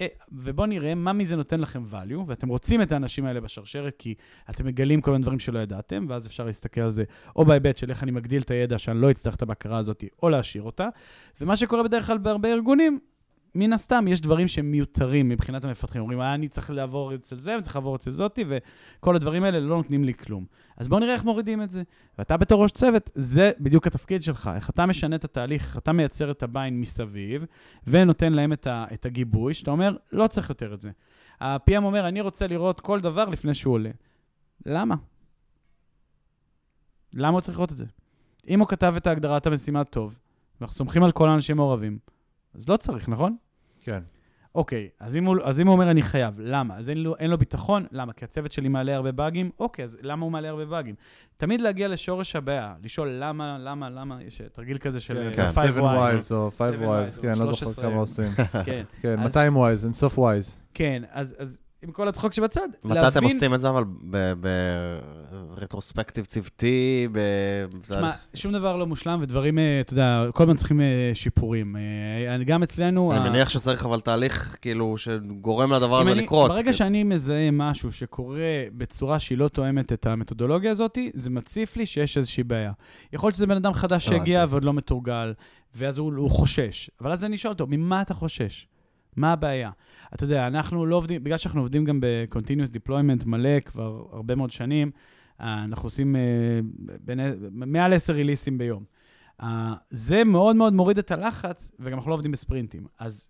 [0.00, 4.14] אה, ובואו נראה מה מזה נותן לכם value, ואתם רוצים את האנשים האלה בשרשרת, כי
[4.50, 7.04] אתם מגלים כל מיני דברים שלא ידעתם, ואז אפשר להסתכל על זה,
[7.36, 10.30] או בהיבט של איך אני מגדיל את הידע שאני לא אצטרך את הבקרה הזאת, או
[10.30, 10.88] להשאיר אותה.
[11.40, 12.98] ומה שקורה בדרך כלל בהרבה ארגונים,
[13.54, 16.02] מן הסתם יש דברים שהם מיותרים מבחינת המפתחים.
[16.02, 19.60] אומרים, אה, אני צריך לעבור אצל זה, אני צריך לעבור אצל זאתי, וכל הדברים האלה
[19.60, 20.44] לא נותנים לי כלום.
[20.76, 21.82] אז בואו נראה איך מורידים את זה.
[22.18, 25.92] ואתה בתור ראש צוות, זה בדיוק התפקיד שלך, איך אתה משנה את התהליך, איך אתה
[25.92, 27.44] מייצר את הביין מסביב,
[27.86, 30.90] ונותן להם את, ה, את הגיבוי, שאתה אומר, לא צריך יותר את זה.
[31.40, 33.90] ה-PM אומר, אני רוצה לראות כל דבר לפני שהוא עולה.
[34.66, 34.94] למה?
[37.14, 37.86] למה הוא צריך לראות את זה?
[38.48, 40.18] אם הוא כתב את הגדרת המשימה טוב,
[40.60, 41.98] ואנחנו סומכים על כל האנשים מעורבים,
[42.54, 43.36] אז לא צריך, נכון?
[43.80, 44.00] כן.
[44.54, 46.76] אוקיי, אז אם, הוא, אז אם הוא אומר אני חייב, למה?
[46.76, 48.12] אז אין לו, אין לו ביטחון, למה?
[48.12, 49.50] כי הצוות שלי מעלה הרבה באגים?
[49.58, 50.94] אוקיי, אז למה הוא מעלה הרבה באגים?
[51.36, 55.60] תמיד להגיע לשורש הבעיה, לשאול למה, למה, למה, יש תרגיל כזה של כן, אה, כן.
[55.60, 56.22] five 7 whys.
[56.28, 57.84] wise או 5 Seven wise, whys, כן, לא זוכר 13.
[57.84, 58.30] כמה עושים.
[58.64, 60.50] כן, כן, אז- 200 wise, אין סוף wise.
[60.74, 63.84] כן, אז, אז עם כל הצחוק שבצד, מתי אתם עושים את זה, אבל
[65.54, 67.18] ברטרוספקטיב צוותי, ב...
[67.82, 71.76] תשמע, שום דבר לא מושלם, ודברים, אה, אתה יודע, כל הזמן צריכים אה, שיפורים.
[71.76, 73.12] אה, גם אצלנו...
[73.12, 76.50] אני ה- מניח שצריך אבל תהליך, כאילו, שגורם לדבר הזה אני- לקרות.
[76.50, 76.72] ברגע.
[76.72, 78.40] שאני מזהה משהו שקורה
[78.72, 82.72] בצורה שהיא לא תואמת את המתודולוגיה הזאת, זה מציף לי שיש איזושהי בעיה.
[83.12, 84.04] יכול להיות שזה בן אדם חדש.
[84.08, 85.32] שהגיע ועוד לא מתורגל,
[85.74, 86.90] ואז הוא, הוא חושש.
[87.00, 88.66] אבל אז אני שואל אותו, ממה אתה חושש?
[89.16, 89.70] מה הבעיה?
[90.14, 94.50] אתה יודע, אנחנו לא עובדים, בגלל שאנחנו עובדים גם ב-continuous deployment מלא כבר הרבה מאוד
[94.50, 94.90] שנים,
[95.40, 96.60] אה, אנחנו עושים אה,
[97.00, 98.84] בין, מעל 10 ריליסים ביום.
[99.42, 102.86] אה, זה מאוד מאוד מוריד את הלחץ, וגם אנחנו לא עובדים בספרינטים.
[102.98, 103.28] אז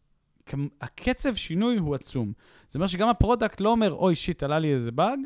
[0.81, 2.33] הקצב שינוי הוא עצום.
[2.67, 5.19] זאת אומרת שגם ה product לא אומר, אוי, shit, עלה לי איזה באג,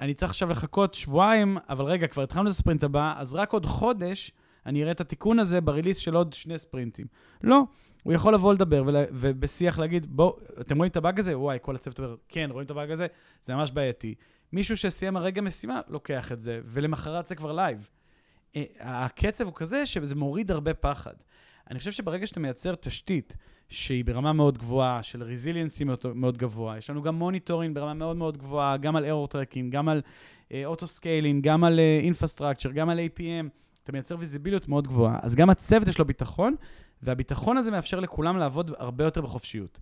[0.00, 3.66] אני צריך עכשיו לחכות שבועיים, אבל רגע, כבר התחלנו את הספרינט הבא, אז רק עוד
[3.66, 4.32] חודש
[4.66, 7.06] אני אראה את התיקון הזה ב release של עוד שני ספרינטים.
[7.42, 7.62] לא,
[8.04, 11.38] הוא יכול לבוא לדבר ולה, ובשיח להגיד, בואו, אתם רואים את הבאג הזה?
[11.38, 13.06] וואי, כל הצוות אומר, כן, רואים את הבאג הזה?
[13.44, 14.14] זה ממש בעייתי.
[14.52, 17.88] מישהו שסיים הרגע משימה, לוקח את זה, ולמחרת זה כבר live.
[18.56, 21.14] אה, הקצב הוא כזה שזה מוריד הרבה פחד.
[21.70, 23.36] אני חושב שברגע שאתה מייצר תשתית
[23.68, 28.16] שהיא ברמה מאוד גבוהה, של resiliency מאוד, מאוד גבוה, יש לנו גם monitoring ברמה מאוד
[28.16, 30.02] מאוד גבוהה, גם על error tracking, גם על
[30.64, 33.48] auto uh, scaling, גם על infrastructure, גם על APM,
[33.84, 35.18] אתה מייצר visibility ות מאוד גבוהה.
[35.22, 36.54] אז גם הצוות יש לו ביטחון,
[37.04, 39.80] והביטחון הזה מאפשר לכולם לעבוד הרבה יותר בחופשיות.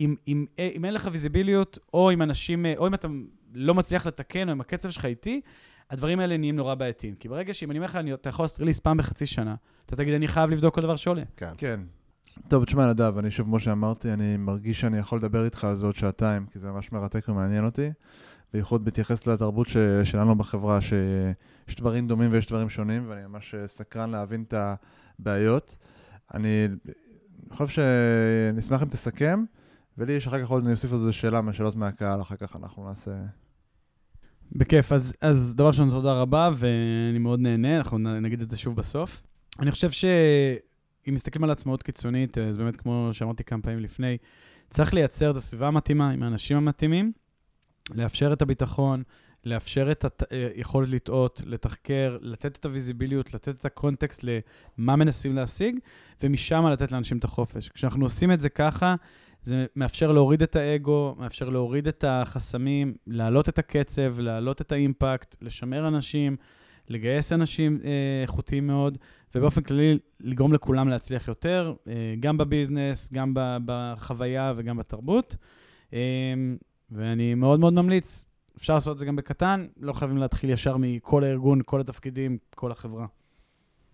[0.00, 0.46] אם, אם,
[0.76, 3.08] אם אין לך visibility ות, או אם אנשים, או אם אתה
[3.54, 5.40] לא מצליח לתקן, או אם הקצב שלך איטי,
[5.90, 7.14] הדברים האלה נהיים נורא בעייתיים.
[7.14, 9.54] כי ברגע שאם אני אומר לך, אני- אתה יכול לעשות release פעם בחצי שנה,
[9.86, 11.22] אתה תגיד, אני חייב לבדוק כל דבר שעולה.
[11.36, 11.52] כן.
[11.56, 11.80] כן.
[12.48, 15.86] טוב, תשמע, נדב, אני שוב, כמו שאמרתי, אני מרגיש שאני יכול לדבר איתך על זה
[15.86, 17.90] עוד שעתיים, כי זה ממש מרתק ומעניין אותי.
[18.52, 19.76] בייחוד בהתייחס לתרבות ש...
[20.04, 24.54] שלנו בחברה, שיש דברים דומים ויש דברים שונים, ואני ממש אה, סקרן להבין את
[25.18, 25.76] הבעיות.
[26.34, 26.68] אני
[27.50, 27.82] חושב
[28.52, 29.44] שנשמח אם תסכם,
[29.98, 32.88] ולי יש אחר כך עוד, אני אוסיף על זה שאלה מהשאלות מהקהל, אחר כך אנחנו
[32.88, 33.10] נעשה...
[34.52, 38.76] בכיף, אז, אז דבר ראשון, תודה רבה, ואני מאוד נהנה, אנחנו נגיד את זה שוב
[38.76, 39.22] בסוף.
[39.58, 44.16] אני חושב שאם מסתכלים על עצמאות קיצונית, אז באמת, כמו שאמרתי כמה פעמים לפני,
[44.70, 47.12] צריך לייצר את הסביבה המתאימה עם האנשים המתאימים,
[47.90, 49.02] לאפשר את הביטחון,
[49.44, 54.24] לאפשר את היכולת לטעות, לתחקר, לתת את הוויזיביליות, לתת את הקונטקסט
[54.78, 55.78] למה מנסים להשיג,
[56.22, 57.68] ומשם לתת לאנשים את החופש.
[57.68, 58.94] כשאנחנו עושים את זה ככה,
[59.42, 65.36] זה מאפשר להוריד את האגו, מאפשר להוריד את החסמים, להעלות את הקצב, להעלות את האימפקט,
[65.42, 66.36] לשמר אנשים,
[66.88, 67.90] לגייס אנשים אה,
[68.22, 68.98] איכותיים מאוד,
[69.34, 73.34] ובאופן כללי לגרום לכולם להצליח יותר, אה, גם בביזנס, גם
[73.64, 75.36] בחוויה וגם בתרבות.
[75.92, 76.34] אה,
[76.90, 78.24] ואני מאוד מאוד ממליץ,
[78.56, 82.72] אפשר לעשות את זה גם בקטן, לא חייבים להתחיל ישר מכל הארגון, כל התפקידים, כל
[82.72, 83.06] החברה.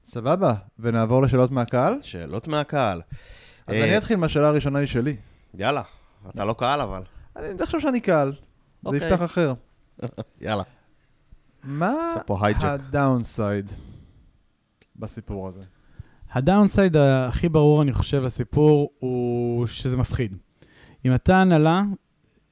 [0.05, 1.95] סבבה, ונעבור לשאלות מהקהל.
[2.03, 3.01] שאלות מהקהל.
[3.67, 5.17] אז אה, אני אתחיל מהשאלה הראשונה היא שלי.
[5.55, 5.83] יאללה,
[6.29, 7.03] אתה לא קהל אבל.
[7.37, 8.37] אני חושב שאני קהל, זה
[8.85, 9.07] אוקיי.
[9.09, 9.55] יפתח אחר.
[10.41, 10.63] יאללה.
[11.65, 11.95] מה.
[12.61, 13.71] הדאונסייד
[14.97, 15.61] בסיפור הזה?
[16.33, 20.37] הדאונסייד הכי ברור, אני חושב, לסיפור, הוא שזה מפחיד.
[21.05, 21.83] אם אתה הנהלה,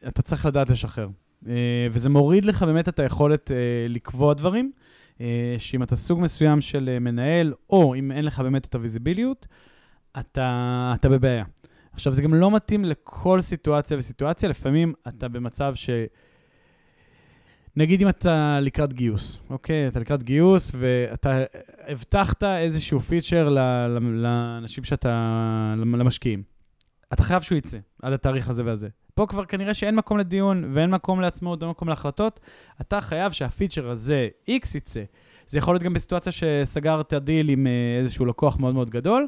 [0.08, 1.08] אתה צריך לדעת לשחרר.
[1.46, 3.56] אה, וזה מוריד לך באמת את היכולת אה,
[3.88, 4.72] לקבוע דברים,
[5.20, 9.46] אה, שאם אתה סוג מסוים של מנהל, או אם אין לך באמת את הוויזיביליות,
[10.18, 11.44] אתה, אתה בבעיה.
[11.92, 15.90] עכשיו, זה גם לא מתאים לכל סיטואציה וסיטואציה, לפעמים אתה במצב ש...
[17.76, 19.88] נגיד אם אתה לקראת גיוס, אוקיי?
[19.88, 21.40] אתה לקראת גיוס ואתה
[21.88, 23.48] הבטחת איזשהו feature
[23.98, 26.42] לאנשים שאתה, למשקיעים.
[27.12, 28.88] אתה חייב שהוא יצא עד התאריך הזה והזה.
[29.18, 32.40] פה כבר כנראה שאין מקום לדיון ואין מקום לעצמאות ואין מקום להחלטות.
[32.80, 35.02] אתה חייב שה feature הזה, X יצא.
[35.46, 39.26] זה יכול להיות גם בסיטואציה שסגרת דיל עם אה, איזשהו לקוח מאוד מאוד גדול,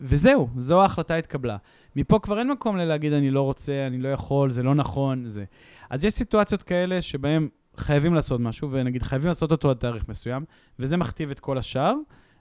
[0.00, 1.56] וזהו, זו ההחלטה התקבלה.
[1.96, 5.44] מפה כבר אין מקום ללהגיד אני לא רוצה, אני לא יכול, זה לא נכון, זה.
[5.90, 10.44] אז יש סיטואציות כאלה שבהן חייבים לעשות משהו, ונגיד חייבים לעשות אותו עד תאריך מסוים,
[10.78, 11.94] וזה מכתיב את כל השאר,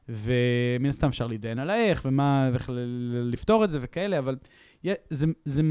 [0.09, 2.69] ומן הסתם אפשר להתדיין על האיך, ומה, ואיך
[3.23, 4.35] לפתור את זה וכאלה, אבל
[5.09, 5.63] זה, זה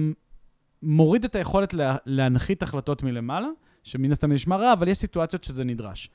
[0.82, 3.48] מוריד את היכולת לה, להנחית החלטות מלמעלה,
[3.84, 6.10] שמן הסתם נשמע רע, אבל יש סיטואציות שזה נדרש.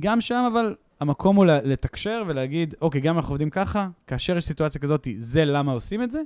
[0.00, 4.44] גם שם, אבל המקום הוא ל- לתקשר ולהגיד, אוקיי, גם אנחנו עובדים ככה, כאשר יש
[4.44, 6.20] סיטואציה כזאת, זה למה עושים את זה,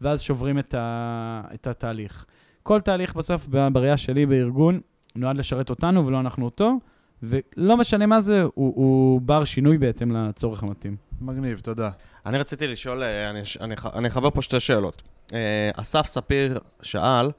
[0.00, 2.24] ואז שוברים את, ה, את התהליך.
[2.62, 4.80] כל תהליך בסוף, בראייה שלי בארגון,
[5.16, 6.78] נועד לשרת אותנו ולא אנחנו אותו,
[7.22, 10.96] ולא משנה מה זה, הוא, הוא בר שינוי בהתאם לצורך המתאים.
[11.20, 11.90] מגניב, תודה.
[12.26, 15.02] אני רציתי לשאול, אה, אני, אני, אני אחבר פה שתי שאלות.
[15.34, 17.30] אה, אסף ספיר שאל,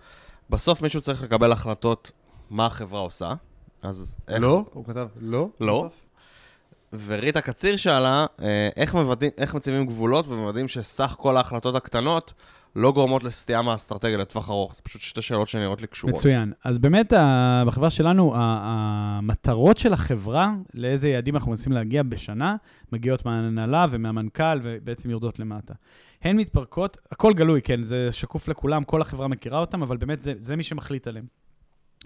[0.50, 2.12] בסוף מישהו צריך לקבל החלטות
[2.50, 3.34] מה החברה עושה,
[3.82, 4.41] אז איך...
[4.41, 4.66] לא?
[4.74, 5.48] הוא כתב לא?
[5.60, 5.82] לא.
[5.84, 6.06] בסוף?
[7.06, 12.34] וריטה קציר שאלה, אה, איך, מוודאים, איך מציבים גבולות ומוודאים שסך כל ההחלטות הקטנות
[12.76, 14.76] לא גורמות לסטייה מהאסטרטגיה לטווח ארוך?
[14.76, 16.16] זה פשוט שתי שאלות שנראות לי קשורות.
[16.16, 16.54] מצוין.
[16.64, 17.14] אז באמת,
[17.68, 22.56] בחברה שלנו, המטרות של החברה, לאיזה יעדים אנחנו מנסים להגיע בשנה,
[22.92, 25.74] מגיעות מההנהלה ומהמנכ"ל, ובעצם יורדות למטה.
[26.22, 30.34] הן מתפרקות, הכל גלוי, כן, זה שקוף לכולם, כל החברה מכירה אותם, אבל באמת זה,
[30.38, 31.26] זה מי שמחליט עליהם.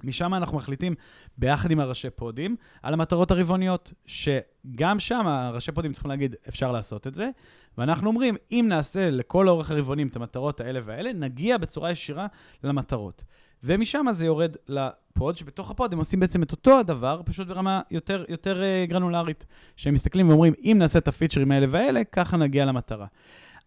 [0.04, 0.96] משם אנחנו מחליטים,
[1.38, 6.36] ביחד עם הראשי pod ים, על המטרות הרבעוניות, שגם שם הראשי pod ים צריכים להגיד,
[6.50, 7.30] אפשר לעשות את זה,
[7.78, 12.28] ואנחנו אומרים, אם נעשה לכל אורך הרבעונים את המטרות האלה והאלה, נגיע בצורה ישירה
[12.64, 13.24] למטרות.
[13.64, 17.48] ומשם זה יורד ל pod, שבתוך ה pod הם עושים בעצם את אותו הדבר, פשוט
[17.48, 19.46] ברמה יותר, יותר אה, גרנולרית.
[19.76, 23.06] שהם מסתכלים ואומרים, אם נעשה את ה feature ים האלה והאלה, ככה נגיע למטרה.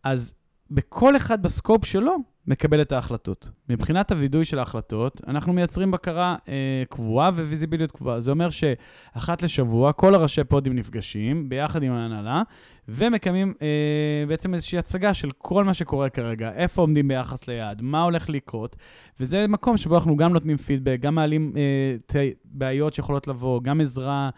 [0.03, 0.35] אז
[0.71, 3.49] בכל אחד ב scope שלו מקבל את ההחלטות.
[3.69, 8.21] מבחינת הווידוי של ההחלטות, אנחנו מייצרים בקרה אה, קבועה וויזיביליות קבועה.
[8.21, 12.43] זה אומר שאחת לשבוע כל הראשי פודים נפגשים ביחד עם ההנהלה,
[12.89, 18.03] ומקיימים אה, בעצם איזושהי הצגה של כל מה שקורה כרגע, איפה עומדים ביחס ליעד, מה
[18.03, 18.77] הולך לקרות,
[19.21, 23.81] וזה מקום שבו אנחנו גם נותנים פידבק, גם מעלים אה, ת, בעיות שיכולות לבוא, גם
[23.81, 24.31] עזרה.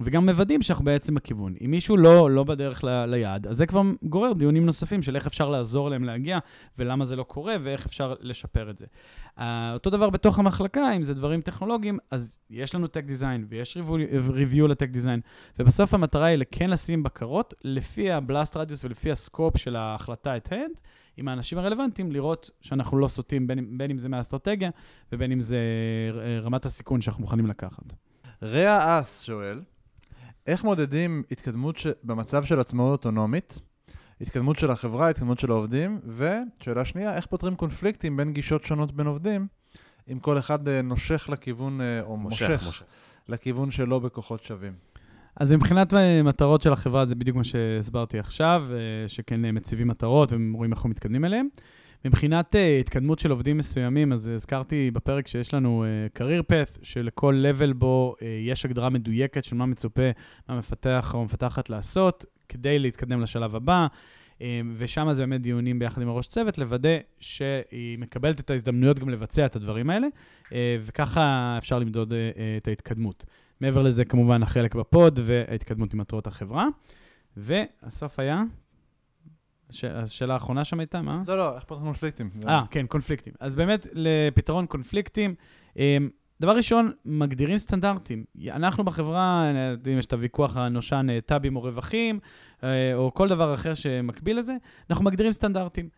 [0.00, 1.54] וגם מוודאים שאנחנו בעצם בכיוון.
[1.64, 5.26] אם מישהו לא, לא בדרך ל, ליעד, אז זה כבר גורר דיונים נוספים של איך
[5.26, 6.38] אפשר לעזור להם להגיע,
[6.78, 8.86] ולמה זה לא קורה, ואיך אפשר לשפר את זה.
[9.38, 9.42] Uh,
[9.72, 13.78] אותו דבר בתוך המחלקה, אם זה דברים טכנולוגיים, אז יש לנו tech design, ויש
[14.30, 15.20] review ל tech design,
[15.58, 20.36] ובסוף המטרה היא כן לשים בקרות לפי ה blast radius ולפי ה scope של ההחלטה
[20.36, 20.80] את הנד,
[21.16, 24.70] עם האנשים הרלוונטיים, לראות שאנחנו לא סוטים בין, בין אם זה מהאסטרטגיה,
[25.12, 25.58] ובין אם זה
[26.20, 27.92] אה, רמת הסיכון שאנחנו מוכנים לקחת.
[28.42, 29.60] רע אס שואל,
[30.48, 31.86] איך מודדים התקדמות ש...
[32.04, 33.58] במצב של עצמאות אוטונומית,
[34.20, 39.06] התקדמות של החברה, התקדמות של העובדים, ושאלה שנייה, איך פותרים קונפליקטים בין גישות שונות בין
[39.06, 39.46] עובדים,
[40.12, 42.82] אם כל אחד אה, נושך לכיוון, אה, או מושך, מושך, מושך.
[43.28, 44.72] לכיוון שלו בכוחות שווים.
[45.36, 48.62] אז מבחינת אה, מטרות של החברה, זה בדיוק מה שהסברתי עכשיו,
[49.06, 51.48] שכן מציבים מטרות ורואים איך אנחנו מתקדמים אליהן.
[52.04, 57.44] מבחינת uh, התקדמות של עובדים מסוימים, אז הזכרתי בפרק שיש לנו uh, career path, שלכל
[57.52, 60.10] level בו uh, יש הגדרה מדויקת של מה מצופה
[60.48, 63.86] מהמפתח או המפתחת לעשות, כדי להתקדם לשלב הבא.
[64.76, 69.46] ושם זה באמת דיונים ביחד עם הראש צוות, לוודא שהיא מקבלת את ההזדמנויות גם לבצע
[69.46, 70.06] את הדברים האלה,
[70.80, 72.14] וככה אפשר למדוד
[72.56, 73.24] את ההתקדמות.
[73.60, 76.66] מעבר לזה, כמובן, החלק בפוד וההתקדמות עם מטרות החברה.
[77.36, 78.42] והסוף היה?
[79.70, 79.84] הש...
[79.84, 81.22] השאלה האחרונה שם הייתה, מה?
[81.26, 82.30] לא, לא, איך פותרים קונפליקטים?
[82.48, 83.32] אה, כן, קונפליקטים.
[83.40, 85.34] אז באמת, לפתרון קונפליקטים,
[85.76, 86.08] אמ,
[86.40, 88.24] דבר ראשון, מגדירים סטנדרטים.
[88.50, 89.50] אנחנו בחברה,
[89.92, 92.20] אם יש את הוויכוח הנושן טאבים או רווחים,
[92.64, 94.56] אה, או כל דבר אחר שמקביל לזה,
[94.90, 95.88] אנחנו מגדירים סטנדרטים.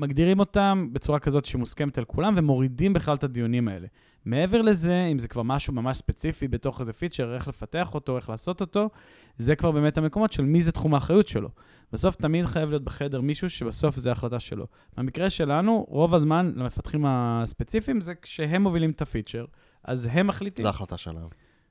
[0.00, 3.86] מגדירים אותם בצורה כזאת שמוסכמת על כולם, ומורידים בכלל את הדיונים האלה.
[4.24, 8.28] מעבר לזה, אם זה כבר משהו ממש ספציפי בתוך איזה פיצ'ר, איך לפתח אותו, איך
[8.28, 8.90] לעשות אותו,
[9.38, 11.48] זה כבר באמת המקומות של מי זה תחום האחריות שלו.
[11.92, 14.66] בסוף תמיד חייב להיות בחדר מישהו שבסוף זה החלטה שלו.
[14.96, 19.44] במקרה שלנו, רוב הזמן למפתחים הספציפיים זה כשהם מובילים את הפיצ'ר,
[19.84, 20.62] אז הם מחליטים.
[20.62, 21.28] זו החלטה שלהם.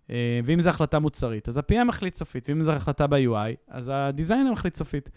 [0.10, 4.52] אה, ואם זו החלטה מוצרית, אז ה-PM מחליט סופית, ואם זו החלטה ב-UI, אז הדיזיינר
[4.52, 5.10] מחליט סופית.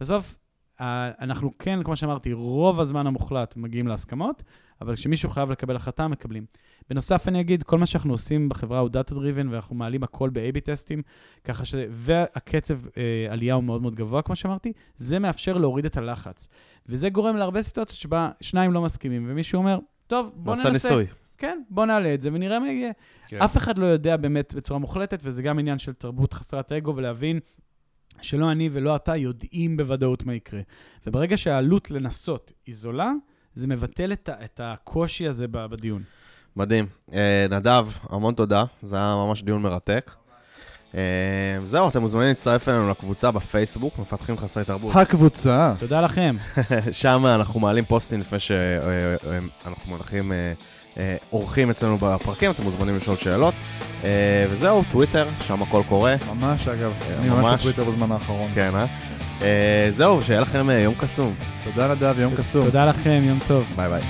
[0.00, 0.36] בסוף,
[0.80, 4.42] אנחנו כן, כמו שאמרתי, רוב הזמן המוחלט מגיעים להסכמות,
[4.80, 6.44] אבל כשמישהו חייב לקבל החלטה, מקבלים.
[6.90, 10.60] בנוסף, אני אגיד, כל מה שאנחנו עושים בחברה הוא Data Driven, ואנחנו מעלים הכל ב-AB
[10.60, 11.02] טסטים,
[11.44, 11.74] ככה ש...
[11.90, 16.48] והקצב אה, עלייה הוא מאוד מאוד גבוה, כמו שאמרתי, זה מאפשר להוריד את הלחץ.
[16.86, 20.70] וזה גורם להרבה סיטואציות שבה שניים לא מסכימים, ומישהו אומר, טוב, בוא ננסה.
[20.70, 21.06] ניסוי.
[21.38, 22.90] כן, בוא נעלה את זה ונראה מה יהיה.
[23.28, 23.42] כן.
[23.42, 27.40] אף אחד לא יודע באמת בצורה מוחלטת, וזה גם עניין של תרבות חסרת אגו, ולהבין
[28.22, 30.60] שלא אני ולא אתה יודעים בוודאות מה יקרה.
[31.06, 33.12] וברגע שהעלות לנסות היא זולה,
[33.54, 36.02] זה מבטל את, את הקושי הזה בדיון.
[36.56, 36.86] מדהים.
[37.12, 40.10] אה, נדב, המון תודה, זה היה ממש דיון מרתק.
[40.94, 41.00] אה,
[41.64, 44.96] זהו, אתם מוזמנים להצטרף אלינו לקבוצה בפייסבוק, מפתחים חסרי תרבות.
[44.96, 45.74] הקבוצה.
[45.78, 46.36] תודה לכם.
[46.92, 50.52] שם אנחנו מעלים פוסטים לפני שאנחנו מארחים אה, אה,
[51.32, 53.54] אורחים אצלנו בפרקים, אתם מוזמנים לשאול שאלות.
[54.04, 56.14] אה, וזהו, טוויטר, שם הכל קורה.
[56.28, 56.92] ממש, אגב.
[57.10, 57.60] אה, אני ממש.
[57.60, 58.50] בטוויטר בזמן האחרון.
[58.54, 58.86] כן, אה?
[59.42, 59.86] אה?
[59.90, 61.34] זהו, שיהיה לכם אה, יום קסום.
[61.64, 62.64] תודה נדב, יום קסום.
[62.64, 63.64] תודה לכם, יום טוב.
[63.76, 64.02] ביי ביי.